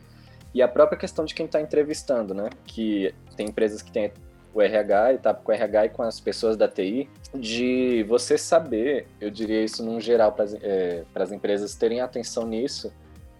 e 0.53 0.61
a 0.61 0.67
própria 0.67 0.97
questão 0.97 1.25
de 1.25 1.33
quem 1.33 1.45
está 1.45 1.59
entrevistando, 1.59 2.33
né? 2.33 2.49
Que 2.65 3.13
tem 3.35 3.47
empresas 3.47 3.81
que 3.81 3.91
têm 3.91 4.11
o 4.53 4.61
RH 4.61 5.13
e 5.13 5.17
tá 5.17 5.33
com 5.33 5.51
o 5.51 5.53
RH 5.53 5.85
e 5.85 5.89
com 5.89 6.03
as 6.03 6.19
pessoas 6.19 6.55
da 6.55 6.67
TI, 6.67 7.09
de 7.33 8.03
você 8.07 8.37
saber, 8.37 9.07
eu 9.19 9.31
diria 9.31 9.63
isso 9.63 9.83
num 9.83 9.99
geral 9.99 10.31
para 10.31 10.45
é, 10.61 11.03
as 11.15 11.31
empresas 11.31 11.73
terem 11.73 12.01
atenção 12.01 12.45
nisso, 12.45 12.93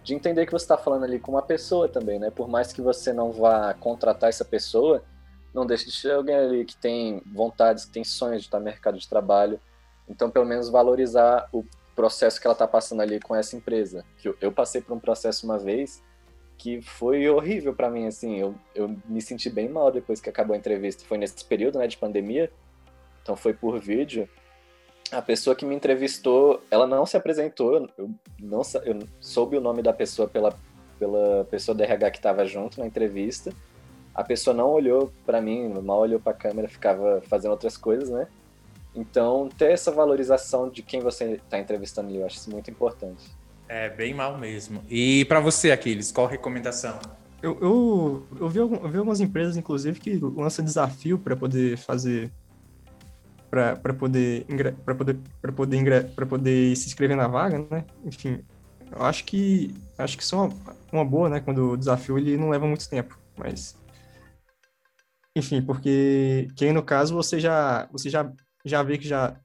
de 0.04 0.16
entender 0.16 0.48
que 0.48 0.52
você 0.52 0.66
está 0.66 0.76
falando 0.76 1.04
ali 1.04 1.20
com 1.20 1.32
uma 1.32 1.44
pessoa 1.44 1.88
também, 1.88 2.18
né? 2.18 2.32
Por 2.32 2.48
mais 2.48 2.74
que 2.74 2.82
você 2.82 3.14
não 3.14 3.32
vá 3.32 3.76
contratar 3.76 4.30
essa 4.30 4.44
pessoa, 4.44 5.04
não 5.54 5.66
deixe 5.66 5.86
de 5.86 5.92
ser 5.92 6.12
alguém 6.12 6.36
ali 6.36 6.66
que 6.66 6.76
tem 6.76 7.22
vontades, 7.26 7.86
que 7.86 7.92
tem 7.92 8.04
sonhos 8.04 8.42
de 8.42 8.48
estar 8.48 8.60
no 8.60 8.66
mercado 8.66 8.98
de 8.98 9.08
trabalho. 9.08 9.60
Então, 10.10 10.30
pelo 10.30 10.46
menos 10.46 10.70
valorizar 10.70 11.48
o 11.52 11.64
processo 11.96 12.42
que 12.42 12.48
ela 12.48 12.54
está 12.54 12.68
passando 12.68 13.02
ali 13.02 13.20
com 13.20 13.36
essa 13.36 13.56
empresa. 13.56 14.04
Que 14.18 14.36
eu, 14.42 14.52
passei 14.52 14.82
por 14.82 14.94
um 14.94 15.00
processo 15.00 15.46
uma 15.46 15.58
vez 15.58 16.02
que 16.58 16.82
foi 16.82 17.28
horrível 17.30 17.74
para 17.74 17.90
mim, 17.90 18.08
assim, 18.08 18.40
eu, 18.40 18.56
eu 18.74 18.96
me 19.06 19.22
senti 19.22 19.50
bem 19.50 19.68
mal 19.68 19.92
depois 19.92 20.22
que 20.22 20.30
acabou 20.30 20.54
a 20.54 20.58
entrevista. 20.58 21.04
Foi 21.06 21.18
nesse 21.18 21.44
período, 21.44 21.78
né, 21.78 21.88
de 21.88 21.98
pandemia, 21.98 22.50
então 23.22 23.36
foi 23.36 23.54
por 23.54 23.80
vídeo. 23.80 24.30
A 25.12 25.22
pessoa 25.22 25.56
que 25.56 25.66
me 25.66 25.76
entrevistou, 25.76 26.64
ela 26.72 26.88
não 26.88 27.06
se 27.06 27.18
apresentou, 27.18 27.90
eu 27.98 28.10
não 28.40 28.62
eu 28.86 29.00
soube 29.20 29.58
o 29.58 29.62
nome 29.62 29.82
da 29.82 29.92
pessoa 29.92 30.28
pela, 30.28 30.58
pela 30.98 31.44
pessoa 31.46 31.76
do 31.76 31.84
RH 31.84 32.12
que 32.12 32.18
estava 32.18 32.46
junto 32.46 32.80
na 32.80 32.88
entrevista, 32.88 33.54
a 34.14 34.24
pessoa 34.24 34.56
não 34.56 34.70
olhou 34.70 35.12
para 35.26 35.42
mim, 35.42 35.68
mal 35.82 36.00
olhou 36.00 36.20
para 36.20 36.34
a 36.34 36.36
câmera, 36.36 36.68
ficava 36.68 37.22
fazendo 37.28 37.52
outras 37.52 37.78
coisas, 37.78 38.10
né? 38.10 38.28
Então, 38.96 39.50
ter 39.58 39.72
essa 39.72 39.92
valorização 39.92 40.70
de 40.70 40.84
quem 40.84 41.00
você 41.02 41.34
está 41.34 41.58
entrevistando 41.58 42.10
ali, 42.10 42.20
eu 42.20 42.26
acho 42.26 42.38
isso 42.38 42.52
muito 42.52 42.70
importante. 42.70 43.24
É, 43.68 43.90
bem 43.90 44.14
mal 44.14 44.38
mesmo. 44.38 44.84
E 44.88 45.26
para 45.26 45.40
você, 45.40 45.72
Aquiles, 45.72 46.12
qual 46.12 46.28
recomendação? 46.28 47.00
Eu, 47.42 47.58
eu, 47.60 48.28
eu, 48.40 48.50
vi, 48.50 48.60
eu 48.60 48.90
vi 48.90 48.98
algumas 48.98 49.20
empresas, 49.20 49.58
inclusive, 49.58 50.00
que 50.00 50.20
lançam 50.22 50.64
desafio 50.64 51.18
para 51.18 51.36
poder 51.36 51.78
fazer 51.78 52.32
para 53.50 53.94
poder 53.94 54.46
para 54.84 54.96
poder 54.96 55.20
para 55.40 55.52
poder 55.52 56.10
para 56.16 56.26
poder 56.26 56.76
se 56.76 56.88
inscrever 56.88 57.16
na 57.16 57.28
vaga, 57.28 57.64
né? 57.70 57.86
Enfim, 58.04 58.44
eu 58.92 59.04
acho 59.04 59.24
que 59.26 59.76
acho 59.98 60.18
que 60.18 60.24
isso 60.24 60.36
é 60.36 60.40
uma, 60.40 60.54
uma 60.92 61.06
boa, 61.06 61.30
né? 61.30 61.40
Quando 61.40 61.72
o 61.72 61.78
desafio 61.78 62.18
ele 62.18 62.38
não 62.38 62.50
leva 62.50 62.66
muito 62.66 62.90
tempo, 62.90 63.20
mas 63.38 63.76
enfim, 65.36 65.62
porque 65.62 66.48
que 66.56 66.66
aí 66.66 66.72
no 66.72 66.84
caso 66.84 67.16
você 67.16 67.40
já 67.40 67.88
você 67.92 68.10
já 68.10 68.32
já 68.66 68.84
vê 68.84 68.98
que 68.98 69.08
já 69.08 69.36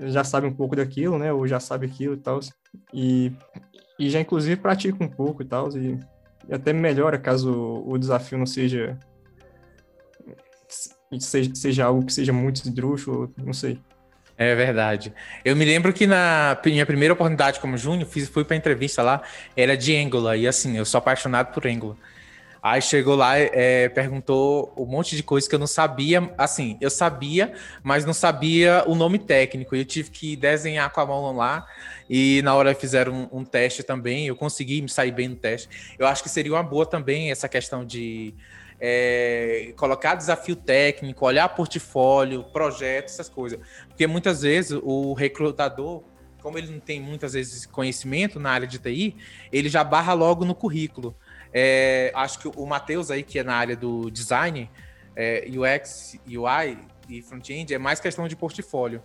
já 0.00 0.24
sabe 0.24 0.46
um 0.46 0.54
pouco 0.54 0.76
daquilo, 0.76 1.18
né? 1.18 1.32
Ou 1.32 1.46
já 1.46 1.60
sabe 1.60 1.86
aquilo 1.86 2.14
e 2.14 2.16
tal. 2.16 2.40
E, 2.94 3.32
e 3.98 4.08
já 4.08 4.20
inclusive 4.20 4.56
pratica 4.56 5.02
um 5.02 5.08
pouco 5.08 5.42
e 5.42 5.44
tal. 5.44 5.68
E, 5.76 5.98
e 6.48 6.54
até 6.54 6.72
melhora 6.72 7.18
caso 7.18 7.52
o 7.86 7.98
desafio 7.98 8.38
não 8.38 8.46
seja 8.46 8.98
seja, 11.18 11.54
seja 11.54 11.84
algo 11.84 12.06
que 12.06 12.12
seja 12.12 12.32
muito 12.32 12.56
esdrúxulo, 12.56 13.32
não 13.36 13.52
sei. 13.52 13.78
É 14.38 14.54
verdade. 14.54 15.12
Eu 15.44 15.54
me 15.54 15.66
lembro 15.66 15.92
que 15.92 16.06
na 16.06 16.58
minha 16.64 16.86
primeira 16.86 17.12
oportunidade 17.12 17.60
como 17.60 17.76
júnior, 17.76 18.08
fiz, 18.08 18.26
fui 18.26 18.42
para 18.42 18.56
entrevista 18.56 19.02
lá, 19.02 19.22
era 19.54 19.76
de 19.76 19.94
Angular, 19.94 20.34
e 20.38 20.48
assim, 20.48 20.78
eu 20.78 20.84
sou 20.86 20.96
apaixonado 20.96 21.52
por 21.52 21.66
Angular. 21.66 21.96
Aí 22.62 22.82
chegou 22.82 23.16
lá, 23.16 23.38
é, 23.38 23.88
perguntou 23.88 24.72
um 24.76 24.84
monte 24.84 25.16
de 25.16 25.22
coisa 25.22 25.48
que 25.48 25.54
eu 25.54 25.58
não 25.58 25.66
sabia. 25.66 26.32
Assim, 26.36 26.76
eu 26.80 26.90
sabia, 26.90 27.54
mas 27.82 28.04
não 28.04 28.12
sabia 28.12 28.84
o 28.86 28.94
nome 28.94 29.18
técnico. 29.18 29.74
Eu 29.74 29.84
tive 29.84 30.10
que 30.10 30.36
desenhar 30.36 30.90
com 30.90 31.00
a 31.00 31.06
mão 31.06 31.34
lá. 31.34 31.66
E 32.08 32.42
na 32.42 32.54
hora 32.54 32.74
fizeram 32.74 33.28
um, 33.32 33.38
um 33.40 33.44
teste 33.44 33.82
também. 33.82 34.26
Eu 34.26 34.36
consegui 34.36 34.82
me 34.82 34.88
sair 34.88 35.10
bem 35.10 35.28
no 35.28 35.36
teste. 35.36 35.96
Eu 35.98 36.06
acho 36.06 36.22
que 36.22 36.28
seria 36.28 36.52
uma 36.52 36.62
boa 36.62 36.84
também 36.84 37.30
essa 37.30 37.48
questão 37.48 37.84
de 37.84 38.34
é, 38.80 39.72
colocar 39.76 40.14
desafio 40.14 40.56
técnico, 40.56 41.24
olhar 41.26 41.48
portfólio, 41.50 42.44
projeto, 42.44 43.06
essas 43.06 43.28
coisas. 43.28 43.60
Porque 43.88 44.06
muitas 44.06 44.42
vezes 44.42 44.78
o 44.82 45.12
recrutador, 45.12 46.02
como 46.42 46.56
ele 46.56 46.72
não 46.72 46.80
tem 46.80 47.00
muitas 47.00 47.34
vezes 47.34 47.64
conhecimento 47.64 48.40
na 48.40 48.50
área 48.50 48.66
de 48.66 48.78
TI, 48.78 49.16
ele 49.52 49.68
já 49.68 49.84
barra 49.84 50.14
logo 50.14 50.44
no 50.44 50.54
currículo. 50.54 51.14
É, 51.52 52.12
acho 52.14 52.38
que 52.38 52.48
o 52.48 52.66
Matheus 52.66 53.10
aí, 53.10 53.22
que 53.22 53.38
é 53.38 53.42
na 53.42 53.54
área 53.54 53.76
do 53.76 54.10
design, 54.10 54.70
é, 55.16 55.46
UX, 55.48 56.18
UI 56.26 56.78
e 57.08 57.22
front-end, 57.22 57.74
é 57.74 57.78
mais 57.78 58.00
questão 58.00 58.28
de 58.28 58.36
portfólio. 58.36 59.02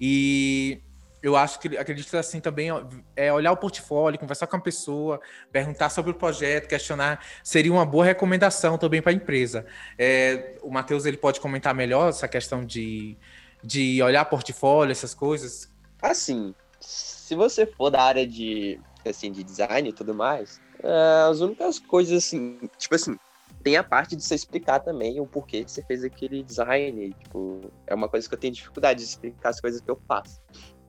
E 0.00 0.80
eu 1.22 1.36
acho 1.36 1.60
que 1.60 1.76
acredito 1.78 2.16
assim 2.16 2.40
também 2.40 2.68
é 3.14 3.32
olhar 3.32 3.52
o 3.52 3.56
portfólio, 3.56 4.18
conversar 4.18 4.48
com 4.48 4.56
a 4.56 4.60
pessoa, 4.60 5.20
perguntar 5.52 5.88
sobre 5.88 6.10
o 6.10 6.14
projeto, 6.14 6.66
questionar, 6.66 7.24
seria 7.44 7.72
uma 7.72 7.86
boa 7.86 8.04
recomendação 8.04 8.76
também 8.76 9.00
para 9.00 9.12
a 9.12 9.14
empresa. 9.14 9.64
É, 9.96 10.56
o 10.62 10.70
Matheus 10.70 11.06
ele 11.06 11.16
pode 11.16 11.40
comentar 11.40 11.72
melhor 11.74 12.08
essa 12.08 12.26
questão 12.26 12.64
de, 12.64 13.16
de 13.62 14.02
olhar 14.02 14.24
portfólio, 14.24 14.90
essas 14.90 15.14
coisas. 15.14 15.70
Assim, 16.00 16.52
se 16.80 17.36
você 17.36 17.64
for 17.64 17.90
da 17.90 18.02
área 18.02 18.26
de 18.26 18.80
assim 19.10 19.32
de 19.32 19.42
design 19.42 19.88
e 19.88 19.92
tudo 19.92 20.14
mais, 20.14 20.60
é, 20.82 21.28
as 21.28 21.40
únicas 21.40 21.78
coisas 21.78 22.24
assim, 22.24 22.58
tipo 22.78 22.94
assim, 22.94 23.16
tem 23.62 23.76
a 23.76 23.84
parte 23.84 24.16
de 24.16 24.22
você 24.22 24.34
explicar 24.34 24.80
também 24.80 25.20
o 25.20 25.26
porquê 25.26 25.64
que 25.64 25.70
você 25.70 25.82
fez 25.82 26.02
aquele 26.02 26.42
design. 26.42 27.14
Tipo, 27.22 27.72
é 27.86 27.94
uma 27.94 28.08
coisa 28.08 28.28
que 28.28 28.34
eu 28.34 28.38
tenho 28.38 28.52
dificuldade 28.52 29.00
de 29.00 29.06
explicar 29.06 29.50
as 29.50 29.60
coisas 29.60 29.80
que 29.80 29.90
eu 29.90 30.00
faço. 30.08 30.40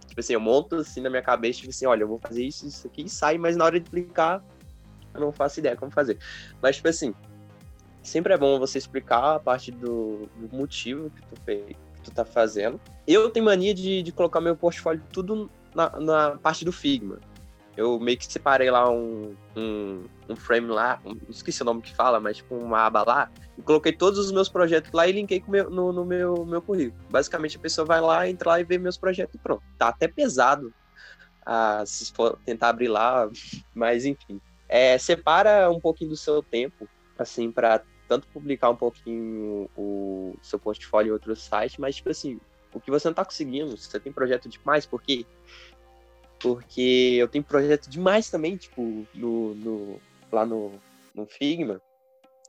Tipo 0.08 0.20
assim, 0.20 0.34
eu 0.34 0.40
monto 0.40 0.76
assim 0.76 1.02
na 1.02 1.10
minha 1.10 1.22
cabeça, 1.22 1.60
tipo 1.60 1.70
assim, 1.70 1.86
olha, 1.86 2.04
eu 2.04 2.08
vou 2.08 2.20
fazer 2.20 2.44
isso, 2.44 2.68
isso 2.68 2.88
aqui 2.88 3.04
e 3.04 3.10
sai, 3.10 3.38
mas 3.38 3.56
na 3.56 3.66
hora 3.66 3.80
de 3.80 3.86
explicar, 3.86 4.44
eu 5.14 5.22
não 5.22 5.32
faço 5.32 5.60
ideia 5.60 5.76
como 5.76 5.92
fazer. 5.92 6.18
Mas, 6.62 6.78
tipo 6.78 6.88
assim, 6.88 7.14
sempre 8.02 8.34
é 8.34 8.38
bom 8.38 8.60
você 8.60 8.78
explicar 8.78 9.36
a 9.36 9.40
parte 9.40 9.72
do, 9.72 10.28
do 10.36 10.56
motivo 10.56 11.10
que 11.10 11.22
tu, 11.22 11.42
fez, 11.44 11.66
que 11.68 12.02
tu 12.04 12.12
tá 12.12 12.26
fazendo. 12.26 12.80
Eu 13.08 13.30
tenho 13.30 13.46
mania 13.46 13.74
de, 13.74 14.04
de 14.04 14.12
colocar 14.12 14.42
meu 14.42 14.56
portfólio 14.56 15.02
tudo 15.12 15.50
na, 15.74 16.00
na 16.00 16.38
parte 16.38 16.66
do 16.66 16.72
Figma. 16.72 17.20
Eu 17.76 18.00
meio 18.00 18.18
que 18.18 18.32
separei 18.32 18.70
lá 18.70 18.90
um, 18.90 19.36
um, 19.56 20.04
um 20.30 20.36
frame 20.36 20.68
lá, 20.68 21.00
um, 21.04 21.18
esqueci 21.30 21.62
o 21.64 21.66
nome 21.66 21.82
que 21.82 21.96
fala, 21.96 22.20
mas 22.20 22.38
tipo 22.38 22.56
uma 22.56 22.86
aba 22.86 23.04
lá, 23.04 23.32
e 23.58 23.62
coloquei 23.62 23.92
todos 23.92 24.20
os 24.20 24.32
meus 24.32 24.48
projetos 24.48 24.92
lá 24.92 25.08
e 25.08 25.12
linkei 25.12 25.44
meu, 25.48 25.70
no, 25.70 25.92
no, 25.92 26.06
meu, 26.06 26.46
meu 26.46 26.62
currículo. 26.62 27.04
Basicamente 27.10 27.58
a 27.58 27.60
pessoa 27.60 27.86
vai 27.86 28.00
lá, 28.00 28.30
entra 28.30 28.52
lá 28.52 28.60
e 28.60 28.64
vê 28.64 28.78
meus 28.78 28.98
projetos 28.98 29.36
e 29.36 29.40
pronto. 29.40 29.64
Tá 29.78 29.88
até 29.88 30.08
pesado 30.08 30.74
ah, 31.46 31.84
se 31.86 32.12
for 32.14 32.38
tentar 32.46 32.70
abrir 32.70 32.88
lá, 32.88 33.30
mas 33.74 34.06
enfim. 34.06 34.40
É, 34.70 34.98
separa 34.98 35.70
um 35.70 35.80
pouquinho 35.80 36.12
do 36.12 36.18
seu 36.18 36.42
tempo, 36.42 36.88
assim, 37.18 37.52
para 37.52 37.84
tanto 38.08 38.28
publicar 38.28 38.70
um 38.70 38.76
pouquinho 38.76 39.70
o 39.76 40.36
seu 40.42 40.60
portfólio 40.60 41.10
em 41.10 41.14
outros 41.14 41.44
sites, 41.44 41.78
mas, 41.78 41.96
tipo 41.96 42.10
assim, 42.10 42.40
o 42.74 42.80
que 42.80 42.90
você 42.90 43.08
não 43.08 43.14
tá 43.14 43.24
conseguindo, 43.24 43.78
você 43.78 44.00
tem 44.00 44.12
projeto 44.12 44.50
demais, 44.50 44.86
por 44.86 45.02
quê? 45.02 45.26
Porque 46.44 47.16
eu 47.18 47.28
tenho 47.30 47.42
projeto 47.42 47.90
demais 47.90 48.30
também, 48.30 48.58
tipo, 48.58 49.08
no, 49.16 49.56
no 49.56 50.02
lá 50.30 50.46
no, 50.46 50.74
no 51.16 51.26
Figma. 51.26 51.82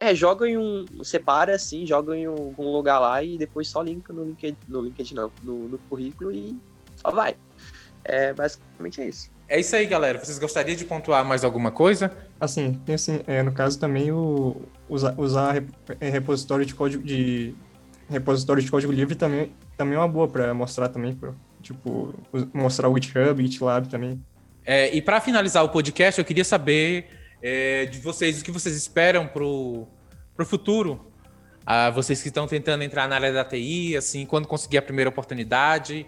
É, 0.00 0.12
joga 0.12 0.48
em 0.48 0.58
um. 0.58 0.84
Separa 1.04 1.54
assim, 1.54 1.86
joga 1.86 2.16
em 2.16 2.26
um, 2.26 2.52
um 2.58 2.72
lugar 2.72 2.98
lá 2.98 3.22
e 3.22 3.38
depois 3.38 3.68
só 3.68 3.80
linka 3.80 4.12
no 4.12 4.24
LinkedIn, 4.24 4.56
no 4.66 4.80
LinkedIn 4.80 5.14
não, 5.14 5.30
no, 5.44 5.68
no 5.68 5.78
currículo 5.78 6.32
e 6.32 6.58
só 6.96 7.12
vai. 7.12 7.36
É, 8.04 8.32
basicamente 8.34 9.00
é 9.00 9.08
isso. 9.08 9.30
É 9.48 9.60
isso 9.60 9.76
aí, 9.76 9.86
galera. 9.86 10.18
Vocês 10.18 10.40
gostariam 10.40 10.76
de 10.76 10.84
pontuar 10.84 11.24
mais 11.24 11.44
alguma 11.44 11.70
coisa? 11.70 12.10
Assim, 12.40 12.74
tem 12.84 12.96
assim, 12.96 13.20
é, 13.28 13.44
no 13.44 13.52
caso 13.52 13.78
também 13.78 14.10
o 14.10 14.62
usar, 14.88 15.14
usar 15.16 15.62
é, 16.00 16.08
repositório 16.10 16.66
de 16.66 16.74
código 16.74 17.04
de 17.04 17.54
repositório 18.08 18.62
de 18.62 18.70
código 18.70 18.92
livre 18.92 19.14
também, 19.14 19.52
também 19.76 19.94
é 19.94 19.98
uma 19.98 20.08
boa 20.08 20.28
para 20.28 20.52
mostrar 20.52 20.88
também, 20.88 21.14
pra, 21.14 21.32
tipo, 21.64 22.14
mostrar 22.52 22.88
o 22.88 22.94
GitHub, 22.94 23.42
GitLab 23.42 23.88
também. 23.88 24.22
É, 24.64 24.94
e 24.94 25.02
para 25.02 25.20
finalizar 25.20 25.64
o 25.64 25.68
podcast, 25.68 26.18
eu 26.18 26.24
queria 26.24 26.44
saber 26.44 27.08
é, 27.42 27.86
de 27.86 27.98
vocês 27.98 28.40
o 28.40 28.44
que 28.44 28.50
vocês 28.50 28.76
esperam 28.76 29.26
pro, 29.26 29.86
pro 30.36 30.46
futuro. 30.46 31.12
Ah, 31.66 31.90
vocês 31.90 32.22
que 32.22 32.28
estão 32.28 32.46
tentando 32.46 32.84
entrar 32.84 33.08
na 33.08 33.16
área 33.16 33.32
da 33.32 33.44
TI, 33.44 33.96
assim, 33.96 34.26
quando 34.26 34.46
conseguir 34.46 34.78
a 34.78 34.82
primeira 34.82 35.08
oportunidade, 35.08 36.06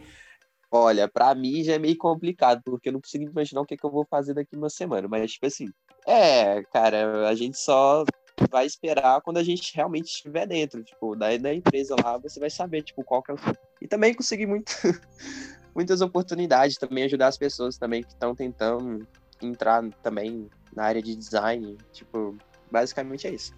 Olha, 0.70 1.08
para 1.08 1.34
mim 1.34 1.62
já 1.62 1.74
é 1.74 1.78
meio 1.78 1.96
complicado, 1.96 2.60
porque 2.64 2.88
eu 2.88 2.92
não 2.92 3.00
consigo 3.00 3.24
imaginar 3.24 3.60
o 3.60 3.64
que, 3.64 3.74
é 3.74 3.76
que 3.76 3.86
eu 3.86 3.90
vou 3.90 4.04
fazer 4.04 4.34
daqui 4.34 4.56
uma 4.56 4.68
semana. 4.68 5.06
Mas, 5.08 5.32
tipo 5.32 5.46
assim, 5.46 5.68
é, 6.06 6.62
cara, 6.64 7.28
a 7.28 7.34
gente 7.34 7.56
só 7.56 8.04
vai 8.50 8.66
esperar 8.66 9.20
quando 9.22 9.38
a 9.38 9.42
gente 9.42 9.74
realmente 9.74 10.06
estiver 10.06 10.46
dentro, 10.46 10.82
tipo, 10.82 11.16
da, 11.16 11.36
da 11.36 11.54
empresa 11.54 11.96
lá, 12.02 12.18
você 12.18 12.38
vai 12.38 12.50
saber, 12.50 12.82
tipo, 12.82 13.02
qual 13.02 13.22
que 13.22 13.30
é 13.30 13.34
o... 13.34 13.38
E 13.80 13.88
também 13.88 14.14
conseguir 14.14 14.46
muito, 14.46 14.72
muitas 15.74 16.00
oportunidades, 16.00 16.76
também 16.76 17.04
ajudar 17.04 17.28
as 17.28 17.38
pessoas 17.38 17.78
também 17.78 18.02
que 18.02 18.08
estão 18.08 18.34
tentando 18.34 19.06
entrar 19.42 19.82
também 20.02 20.48
na 20.74 20.84
área 20.84 21.02
de 21.02 21.14
design, 21.14 21.76
tipo, 21.92 22.36
basicamente 22.70 23.26
é 23.26 23.30
isso. 23.30 23.54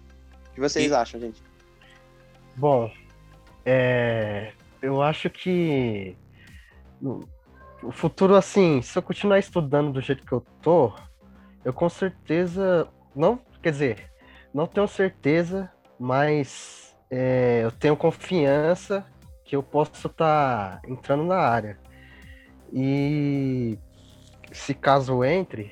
O 0.49 0.53
que 0.53 0.59
vocês 0.59 0.91
e... 0.91 0.93
acham, 0.93 1.19
gente? 1.19 1.41
Bom, 2.55 2.91
é... 3.65 4.53
eu 4.81 5.01
acho 5.01 5.29
que 5.29 6.15
o 7.81 7.91
futuro, 7.91 8.35
assim, 8.35 8.81
se 8.81 8.97
eu 8.97 9.01
continuar 9.01 9.39
estudando 9.39 9.91
do 9.91 10.01
jeito 10.01 10.25
que 10.25 10.31
eu 10.31 10.41
tô, 10.61 10.93
eu 11.63 11.73
com 11.73 11.89
certeza. 11.89 12.87
Não, 13.15 13.39
quer 13.61 13.71
dizer, 13.71 14.08
não 14.53 14.67
tenho 14.67 14.87
certeza, 14.87 15.71
mas 15.99 16.95
é, 17.09 17.61
eu 17.63 17.71
tenho 17.71 17.95
confiança 17.95 19.05
que 19.45 19.55
eu 19.55 19.63
posso 19.63 20.07
estar 20.07 20.79
tá 20.79 20.81
entrando 20.87 21.23
na 21.23 21.37
área. 21.37 21.77
E 22.71 23.77
se 24.51 24.73
caso 24.73 25.23
entre, 25.23 25.71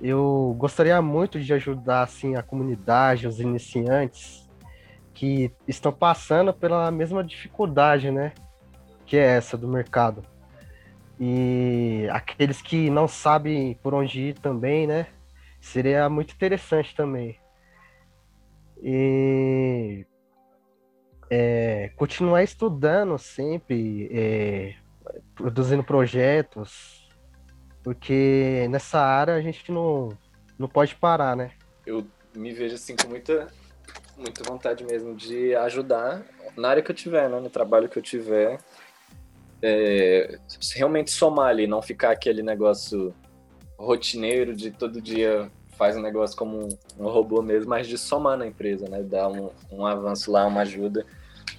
eu 0.00 0.54
gostaria 0.58 1.00
muito 1.02 1.40
de 1.40 1.52
ajudar 1.52 2.02
assim 2.02 2.36
a 2.36 2.42
comunidade, 2.42 3.26
os 3.26 3.40
iniciantes 3.40 4.48
que 5.12 5.52
estão 5.66 5.92
passando 5.92 6.52
pela 6.52 6.90
mesma 6.90 7.24
dificuldade, 7.24 8.10
né? 8.10 8.32
que 9.08 9.16
é 9.16 9.36
essa 9.36 9.56
do 9.56 9.66
mercado. 9.66 10.22
E 11.18 12.06
aqueles 12.12 12.62
que 12.62 12.90
não 12.90 13.08
sabem 13.08 13.74
por 13.82 13.94
onde 13.94 14.20
ir 14.20 14.34
também, 14.34 14.86
né? 14.86 15.06
Seria 15.60 16.08
muito 16.08 16.34
interessante 16.34 16.94
também. 16.94 17.36
E 18.82 20.06
é, 21.30 21.90
continuar 21.96 22.42
estudando 22.42 23.18
sempre, 23.18 24.08
é, 24.12 24.74
produzindo 25.34 25.82
projetos, 25.82 27.08
porque 27.82 28.66
nessa 28.70 29.00
área 29.00 29.34
a 29.34 29.40
gente 29.40 29.70
não, 29.70 30.10
não 30.58 30.68
pode 30.68 30.94
parar, 30.94 31.36
né? 31.36 31.52
Eu 31.86 32.06
me 32.34 32.52
vejo 32.52 32.74
assim 32.74 32.94
com 32.96 33.08
muita, 33.08 33.48
muita 34.16 34.42
vontade 34.44 34.84
mesmo 34.84 35.14
de 35.14 35.54
ajudar 35.56 36.24
na 36.56 36.68
área 36.68 36.82
que 36.82 36.90
eu 36.90 36.96
tiver, 36.96 37.28
né? 37.28 37.40
No 37.40 37.50
trabalho 37.50 37.88
que 37.88 37.98
eu 37.98 38.02
tiver, 38.02 38.58
é, 39.62 40.38
realmente 40.74 41.10
somar 41.10 41.48
ali, 41.48 41.66
não 41.66 41.82
ficar 41.82 42.10
aquele 42.10 42.42
negócio 42.42 43.14
rotineiro 43.78 44.54
de 44.54 44.70
todo 44.70 45.00
dia 45.00 45.50
faz 45.78 45.96
um 45.96 46.02
negócio 46.02 46.36
como 46.36 46.68
um, 46.98 47.08
robô 47.08 47.40
mesmo, 47.40 47.70
mas 47.70 47.86
de 47.86 47.96
somar 47.96 48.36
na 48.36 48.46
empresa, 48.46 48.88
né? 48.88 49.02
Dar 49.02 49.28
um, 49.28 49.50
um 49.70 49.86
avanço 49.86 50.30
lá, 50.30 50.44
uma 50.46 50.62
ajuda, 50.62 51.06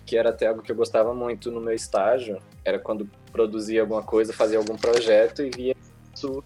que 0.05 0.17
era 0.17 0.29
até 0.29 0.47
algo 0.47 0.61
que 0.61 0.71
eu 0.71 0.75
gostava 0.75 1.13
muito 1.13 1.49
no 1.49 1.61
meu 1.61 1.73
estágio, 1.73 2.39
era 2.63 2.77
quando 2.77 3.09
produzia 3.31 3.81
alguma 3.81 4.03
coisa, 4.03 4.33
fazia 4.33 4.57
algum 4.57 4.75
projeto 4.75 5.41
e 5.41 5.49
via 5.49 5.75
isso 6.13 6.43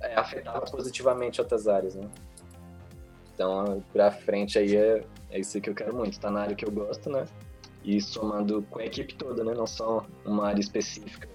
é, 0.00 0.14
afetava 0.14 0.60
positivamente 0.66 1.40
outras 1.40 1.66
áreas, 1.66 1.94
né? 1.94 2.08
Então, 3.34 3.82
pra 3.92 4.10
frente 4.10 4.58
aí 4.58 4.76
é, 4.76 5.02
é 5.30 5.40
isso 5.40 5.60
que 5.60 5.70
eu 5.70 5.74
quero 5.74 5.94
muito, 5.94 6.20
tá 6.20 6.30
na 6.30 6.42
área 6.42 6.54
que 6.54 6.64
eu 6.64 6.70
gosto, 6.70 7.08
né? 7.08 7.24
e 7.84 8.00
somando 8.00 8.62
com 8.70 8.80
a 8.80 8.84
equipe 8.84 9.14
toda, 9.14 9.42
né? 9.42 9.54
Não 9.54 9.66
só 9.66 10.04
uma 10.24 10.48
área 10.48 10.60
específica, 10.60 11.26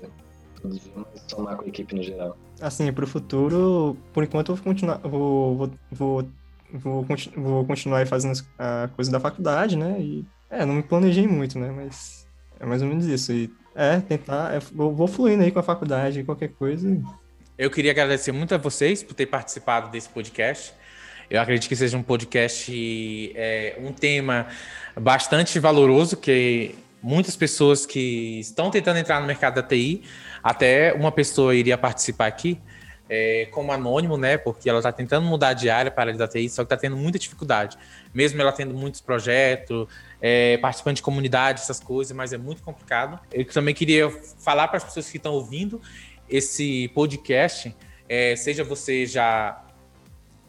mas 0.63 0.81
somar 1.27 1.57
com 1.57 1.63
a 1.63 1.67
equipe 1.67 1.95
no 1.95 2.03
geral. 2.03 2.37
Assim, 2.63 2.91
para 2.93 3.03
o 3.03 3.07
futuro, 3.07 3.97
por 4.13 4.23
enquanto 4.23 4.53
eu 4.53 4.55
vou 4.55 4.63
continuar, 4.63 4.97
vou, 4.99 5.57
vou, 5.57 5.71
vou, 5.91 6.29
vou, 6.71 7.05
vou 7.35 7.65
continuar 7.65 8.07
fazendo 8.07 8.41
a 8.57 8.89
coisa 8.95 9.11
da 9.11 9.19
faculdade, 9.19 9.75
né? 9.75 9.97
E, 9.99 10.25
é, 10.49 10.65
não 10.65 10.75
me 10.75 10.83
planejei 10.83 11.27
muito, 11.27 11.59
né? 11.59 11.69
Mas 11.75 12.25
é 12.59 12.65
mais 12.65 12.81
ou 12.81 12.87
menos 12.87 13.05
isso. 13.05 13.33
E, 13.33 13.51
é, 13.75 13.99
tentar, 13.99 14.53
é, 14.53 14.59
vou, 14.59 14.95
vou 14.95 15.07
fluindo 15.07 15.43
aí 15.43 15.51
com 15.51 15.59
a 15.59 15.63
faculdade, 15.63 16.23
qualquer 16.23 16.49
coisa. 16.49 16.97
Eu 17.57 17.69
queria 17.69 17.91
agradecer 17.91 18.31
muito 18.31 18.55
a 18.55 18.57
vocês 18.57 19.03
por 19.03 19.13
ter 19.13 19.25
participado 19.25 19.91
desse 19.91 20.07
podcast. 20.07 20.73
Eu 21.29 21.41
acredito 21.41 21.67
que 21.67 21.75
seja 21.75 21.97
um 21.97 22.03
podcast, 22.03 22.71
é, 23.35 23.75
um 23.79 23.91
tema 23.91 24.47
bastante 24.95 25.59
valoroso, 25.59 26.15
que 26.15 26.75
muitas 27.03 27.35
pessoas 27.35 27.85
que 27.85 28.39
estão 28.39 28.71
tentando 28.71 28.97
entrar 28.97 29.19
no 29.19 29.27
mercado 29.27 29.55
da 29.55 29.63
TI, 29.63 30.03
até 30.41 30.93
uma 30.93 31.11
pessoa 31.11 31.53
iria 31.53 31.77
participar 31.77 32.27
aqui, 32.27 32.59
é, 33.09 33.47
como 33.51 33.71
anônimo, 33.71 34.17
né? 34.17 34.37
Porque 34.37 34.69
ela 34.69 34.79
está 34.79 34.91
tentando 34.91 35.27
mudar 35.27 35.53
de 35.53 35.69
área 35.69 35.91
para 35.91 36.03
a 36.03 36.07
área 36.07 36.17
da 36.17 36.27
TI, 36.27 36.49
só 36.49 36.63
que 36.63 36.67
está 36.67 36.77
tendo 36.77 36.95
muita 36.95 37.19
dificuldade. 37.19 37.77
Mesmo 38.13 38.41
ela 38.41 38.51
tendo 38.51 38.73
muitos 38.73 39.01
projetos, 39.01 39.87
é, 40.21 40.57
participando 40.57 40.95
de 40.95 41.01
comunidade, 41.01 41.61
essas 41.61 41.79
coisas, 41.79 42.15
mas 42.15 42.31
é 42.31 42.37
muito 42.37 42.63
complicado. 42.63 43.19
Eu 43.31 43.45
também 43.45 43.75
queria 43.75 44.09
falar 44.39 44.69
para 44.69 44.77
as 44.77 44.83
pessoas 44.85 45.09
que 45.09 45.17
estão 45.17 45.33
ouvindo 45.33 45.81
esse 46.29 46.87
podcast, 46.89 47.75
é, 48.07 48.35
seja 48.35 48.63
você 48.63 49.05
já 49.05 49.61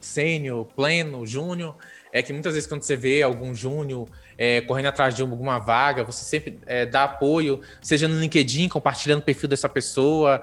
sênior, 0.00 0.66
pleno, 0.66 1.26
júnior, 1.26 1.76
é 2.12 2.22
que 2.22 2.32
muitas 2.32 2.54
vezes 2.54 2.68
quando 2.68 2.82
você 2.82 2.94
vê 2.94 3.22
algum 3.22 3.54
júnior 3.54 4.08
é, 4.36 4.60
correndo 4.60 4.86
atrás 4.86 5.14
de 5.14 5.22
alguma 5.22 5.58
vaga, 5.58 6.04
você 6.04 6.24
sempre 6.24 6.58
é, 6.66 6.86
dá 6.86 7.04
apoio, 7.04 7.60
seja 7.80 8.08
no 8.08 8.18
LinkedIn, 8.18 8.68
compartilhando 8.68 9.20
o 9.20 9.24
perfil 9.24 9.48
dessa 9.48 9.68
pessoa, 9.68 10.42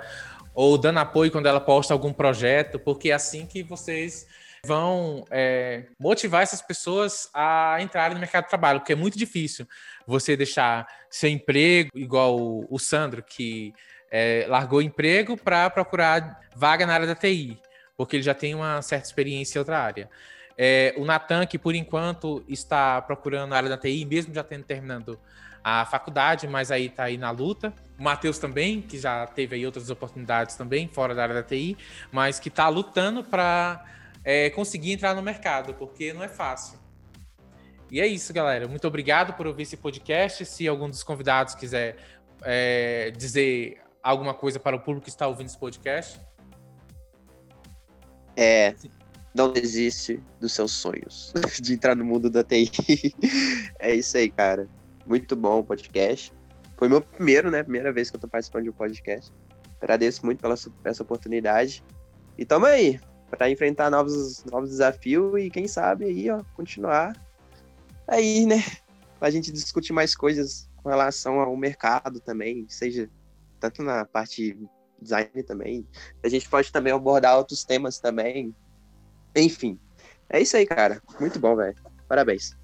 ou 0.54 0.78
dando 0.78 1.00
apoio 1.00 1.32
quando 1.32 1.46
ela 1.46 1.60
posta 1.60 1.94
algum 1.94 2.12
projeto, 2.12 2.80
porque 2.80 3.12
é 3.12 3.14
assim 3.14 3.46
que 3.46 3.64
vocês 3.64 4.28
vão 4.66 5.26
é, 5.32 5.86
motivar 6.00 6.44
essas 6.44 6.62
pessoas 6.62 7.30
a 7.34 7.78
entrarem 7.80 8.14
no 8.14 8.20
mercado 8.20 8.44
de 8.44 8.50
trabalho, 8.50 8.80
porque 8.80 8.94
é 8.94 8.96
muito 8.96 9.18
difícil 9.18 9.68
você 10.06 10.38
deixar 10.38 10.88
seu 11.10 11.30
emprego, 11.30 11.90
igual 11.96 12.40
o, 12.40 12.68
o 12.70 12.78
Sandro, 12.78 13.24
que 13.24 13.74
é, 14.12 14.46
largou 14.48 14.82
emprego 14.82 15.36
para 15.36 15.70
procurar 15.70 16.42
vaga 16.56 16.86
na 16.86 16.94
área 16.94 17.08
da 17.08 17.16
TI 17.16 17.60
porque 18.02 18.16
ele 18.16 18.24
já 18.24 18.34
tem 18.34 18.56
uma 18.56 18.82
certa 18.82 19.06
experiência 19.06 19.58
em 19.58 19.62
outra 19.62 19.80
área. 19.80 20.10
É, 20.58 20.94
o 20.98 21.06
Natan, 21.06 21.46
que 21.46 21.58
por 21.58 21.76
enquanto 21.76 22.44
está 22.48 23.02
procurando 23.02 23.54
a 23.54 23.58
área 23.58 23.70
da 23.70 23.78
TI, 23.78 24.06
mesmo 24.06 24.34
já 24.34 24.44
tendo 24.44 24.64
terminando 24.64 25.20
a 25.64 25.86
faculdade, 25.86 26.48
mas 26.48 26.72
aí 26.72 26.88
está 26.88 27.04
aí 27.04 27.18
na 27.18 27.32
luta. 27.32 27.74
O 28.00 28.04
Matheus 28.04 28.40
também, 28.40 28.82
que 28.82 28.98
já 28.98 29.28
teve 29.28 29.56
aí 29.56 29.66
outras 29.66 29.90
oportunidades 29.90 30.56
também, 30.56 30.88
fora 30.88 31.14
da 31.14 31.24
área 31.24 31.36
da 31.36 31.44
TI, 31.44 31.78
mas 32.12 32.40
que 32.40 32.50
está 32.50 32.68
lutando 32.68 33.24
para 33.24 33.86
é, 34.24 34.50
conseguir 34.50 34.94
entrar 34.94 35.16
no 35.16 35.22
mercado, 35.22 35.74
porque 35.76 36.14
não 36.14 36.24
é 36.24 36.28
fácil. 36.28 36.80
E 37.92 38.00
é 38.00 38.08
isso, 38.08 38.34
galera. 38.34 38.68
Muito 38.68 38.88
obrigado 38.88 39.34
por 39.34 39.46
ouvir 39.46 39.64
esse 39.64 39.78
podcast. 39.78 40.46
Se 40.46 40.68
algum 40.68 40.90
dos 40.90 41.04
convidados 41.04 41.56
quiser 41.56 41.98
é, 42.42 43.12
dizer 43.12 43.82
alguma 44.02 44.34
coisa 44.34 44.60
para 44.60 44.76
o 44.76 44.80
público 44.80 45.04
que 45.04 45.10
está 45.10 45.28
ouvindo 45.28 45.48
esse 45.48 45.58
podcast. 45.58 46.20
É, 48.36 48.74
não 49.34 49.52
desiste 49.52 50.22
dos 50.40 50.54
seus 50.54 50.72
sonhos 50.72 51.34
de 51.62 51.74
entrar 51.74 51.96
no 51.96 52.06
mundo 52.06 52.30
da 52.30 52.44
TI. 52.44 52.70
é 53.80 53.96
isso 53.96 54.18
aí, 54.18 54.30
cara. 54.30 54.68
Muito 55.06 55.36
bom 55.36 55.60
o 55.60 55.64
podcast. 55.64 56.34
Foi 56.78 56.90
meu 56.90 57.02
primeiro, 57.02 57.52
né? 57.52 57.64
Primeira 57.64 57.92
vez 57.92 58.10
que 58.10 58.16
eu 58.16 58.20
tô 58.20 58.28
participando 58.28 58.64
de 58.64 58.70
um 58.70 58.74
podcast. 58.74 59.32
Agradeço 59.80 60.26
muito 60.26 60.40
pela 60.40 60.56
essa 60.84 61.04
oportunidade. 61.04 61.84
E 62.38 62.46
tamo 62.46 62.66
aí, 62.66 63.00
para 63.30 63.50
enfrentar 63.50 63.90
novos, 63.90 64.44
novos 64.46 64.70
desafios 64.70 65.40
e 65.40 65.50
quem 65.50 65.68
sabe 65.68 66.06
aí, 66.06 66.30
ó, 66.30 66.44
continuar 66.56 67.14
aí, 68.08 68.46
né? 68.46 68.64
Pra 69.20 69.30
gente 69.30 69.52
discutir 69.52 69.94
mais 69.94 70.16
coisas 70.16 70.70
com 70.78 70.90
relação 70.90 71.40
ao 71.40 71.56
mercado 71.56 72.20
também, 72.20 72.66
seja 72.68 73.10
tanto 73.60 73.84
na 73.84 74.06
parte 74.06 74.58
design 75.02 75.44
também. 75.44 75.88
A 76.24 76.30
gente 76.30 76.50
pode 76.50 76.72
também 76.72 76.94
abordar 76.94 77.38
outros 77.38 77.64
temas 77.64 78.00
também. 78.00 78.56
Enfim, 79.36 79.80
é 80.30 80.42
isso 80.42 80.58
aí, 80.58 80.66
cara. 80.66 81.02
Muito 81.20 81.40
bom, 81.40 81.56
velho. 81.56 81.76
Parabéns. 82.08 82.56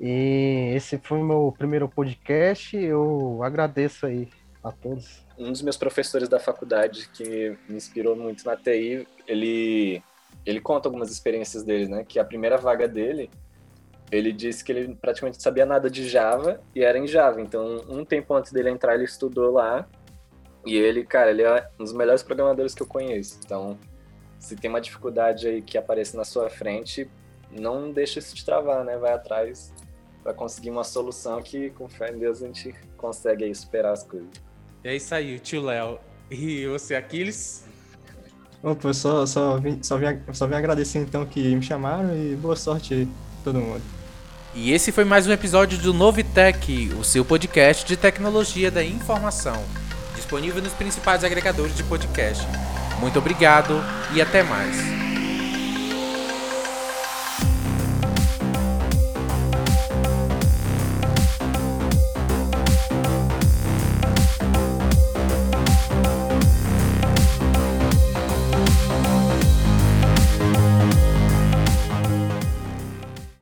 E 0.00 0.72
esse 0.74 0.98
foi 0.98 1.18
o 1.18 1.24
meu 1.24 1.54
primeiro 1.56 1.88
podcast. 1.88 2.76
Eu 2.76 3.40
agradeço 3.42 4.06
aí 4.06 4.28
a 4.62 4.72
todos. 4.72 5.24
Um 5.38 5.50
dos 5.52 5.62
meus 5.62 5.76
professores 5.76 6.28
da 6.28 6.40
faculdade 6.40 7.08
que 7.12 7.56
me 7.68 7.76
inspirou 7.76 8.16
muito 8.16 8.44
na 8.44 8.56
TI, 8.56 9.06
ele 9.26 10.02
ele 10.44 10.60
conta 10.60 10.88
algumas 10.88 11.10
experiências 11.10 11.62
dele, 11.62 11.88
né? 11.88 12.04
Que 12.06 12.18
a 12.18 12.24
primeira 12.24 12.56
vaga 12.56 12.86
dele, 12.86 13.30
ele 14.10 14.32
disse 14.32 14.62
que 14.62 14.72
ele 14.72 14.94
praticamente 14.94 15.42
sabia 15.42 15.64
nada 15.64 15.88
de 15.88 16.06
Java 16.06 16.60
e 16.74 16.82
era 16.82 16.98
em 16.98 17.06
Java. 17.06 17.40
Então, 17.40 17.82
um 17.88 18.04
tempo 18.04 18.34
antes 18.34 18.52
dele 18.52 18.70
entrar, 18.70 18.94
ele 18.94 19.04
estudou 19.04 19.52
lá. 19.52 19.88
E 20.66 20.76
ele, 20.76 21.04
cara, 21.04 21.30
ele 21.30 21.42
é 21.42 21.68
um 21.78 21.84
dos 21.84 21.92
melhores 21.92 22.22
programadores 22.22 22.74
que 22.74 22.82
eu 22.82 22.86
conheço. 22.86 23.38
Então, 23.44 23.78
se 24.38 24.56
tem 24.56 24.68
uma 24.68 24.80
dificuldade 24.80 25.46
aí 25.46 25.62
que 25.62 25.78
aparece 25.78 26.16
na 26.16 26.24
sua 26.24 26.50
frente, 26.50 27.08
não 27.50 27.92
deixa 27.92 28.18
isso 28.18 28.34
te 28.34 28.44
travar, 28.44 28.84
né? 28.84 28.96
Vai 28.96 29.12
atrás 29.12 29.72
para 30.22 30.32
conseguir 30.32 30.70
uma 30.70 30.84
solução 30.84 31.42
que, 31.42 31.70
com 31.70 31.88
fé 31.88 32.10
em 32.10 32.18
Deus, 32.18 32.42
a 32.42 32.46
gente 32.46 32.74
consegue 32.96 33.44
aí 33.44 33.54
superar 33.54 33.92
as 33.92 34.02
coisas. 34.02 34.28
É 34.82 34.94
isso 34.94 35.14
aí, 35.14 35.38
tio 35.38 35.62
Léo. 35.62 35.98
E 36.30 36.66
você, 36.66 36.94
Aquiles? 36.94 37.64
Opa, 38.62 38.88
eu 38.88 38.94
só, 38.94 39.26
só, 39.26 39.58
vim, 39.58 39.78
só, 39.82 39.98
vim, 39.98 40.06
só 40.32 40.46
vim 40.46 40.54
agradecer 40.54 40.98
então 40.98 41.26
que 41.26 41.54
me 41.54 41.62
chamaram 41.62 42.16
e 42.16 42.34
boa 42.34 42.56
sorte 42.56 42.94
aí, 42.94 43.08
todo 43.44 43.60
mundo. 43.60 43.82
E 44.54 44.72
esse 44.72 44.90
foi 44.90 45.04
mais 45.04 45.26
um 45.26 45.32
episódio 45.32 45.76
do 45.78 45.92
Novitec, 45.92 46.94
o 46.98 47.04
seu 47.04 47.24
podcast 47.24 47.84
de 47.84 47.96
tecnologia 47.96 48.70
da 48.70 48.82
informação, 48.82 49.62
disponível 50.14 50.62
nos 50.62 50.72
principais 50.72 51.24
agregadores 51.24 51.76
de 51.76 51.82
podcast. 51.82 52.46
Muito 53.04 53.18
obrigado 53.18 53.84
e 54.14 54.22
até 54.22 54.42
mais. 54.42 55.03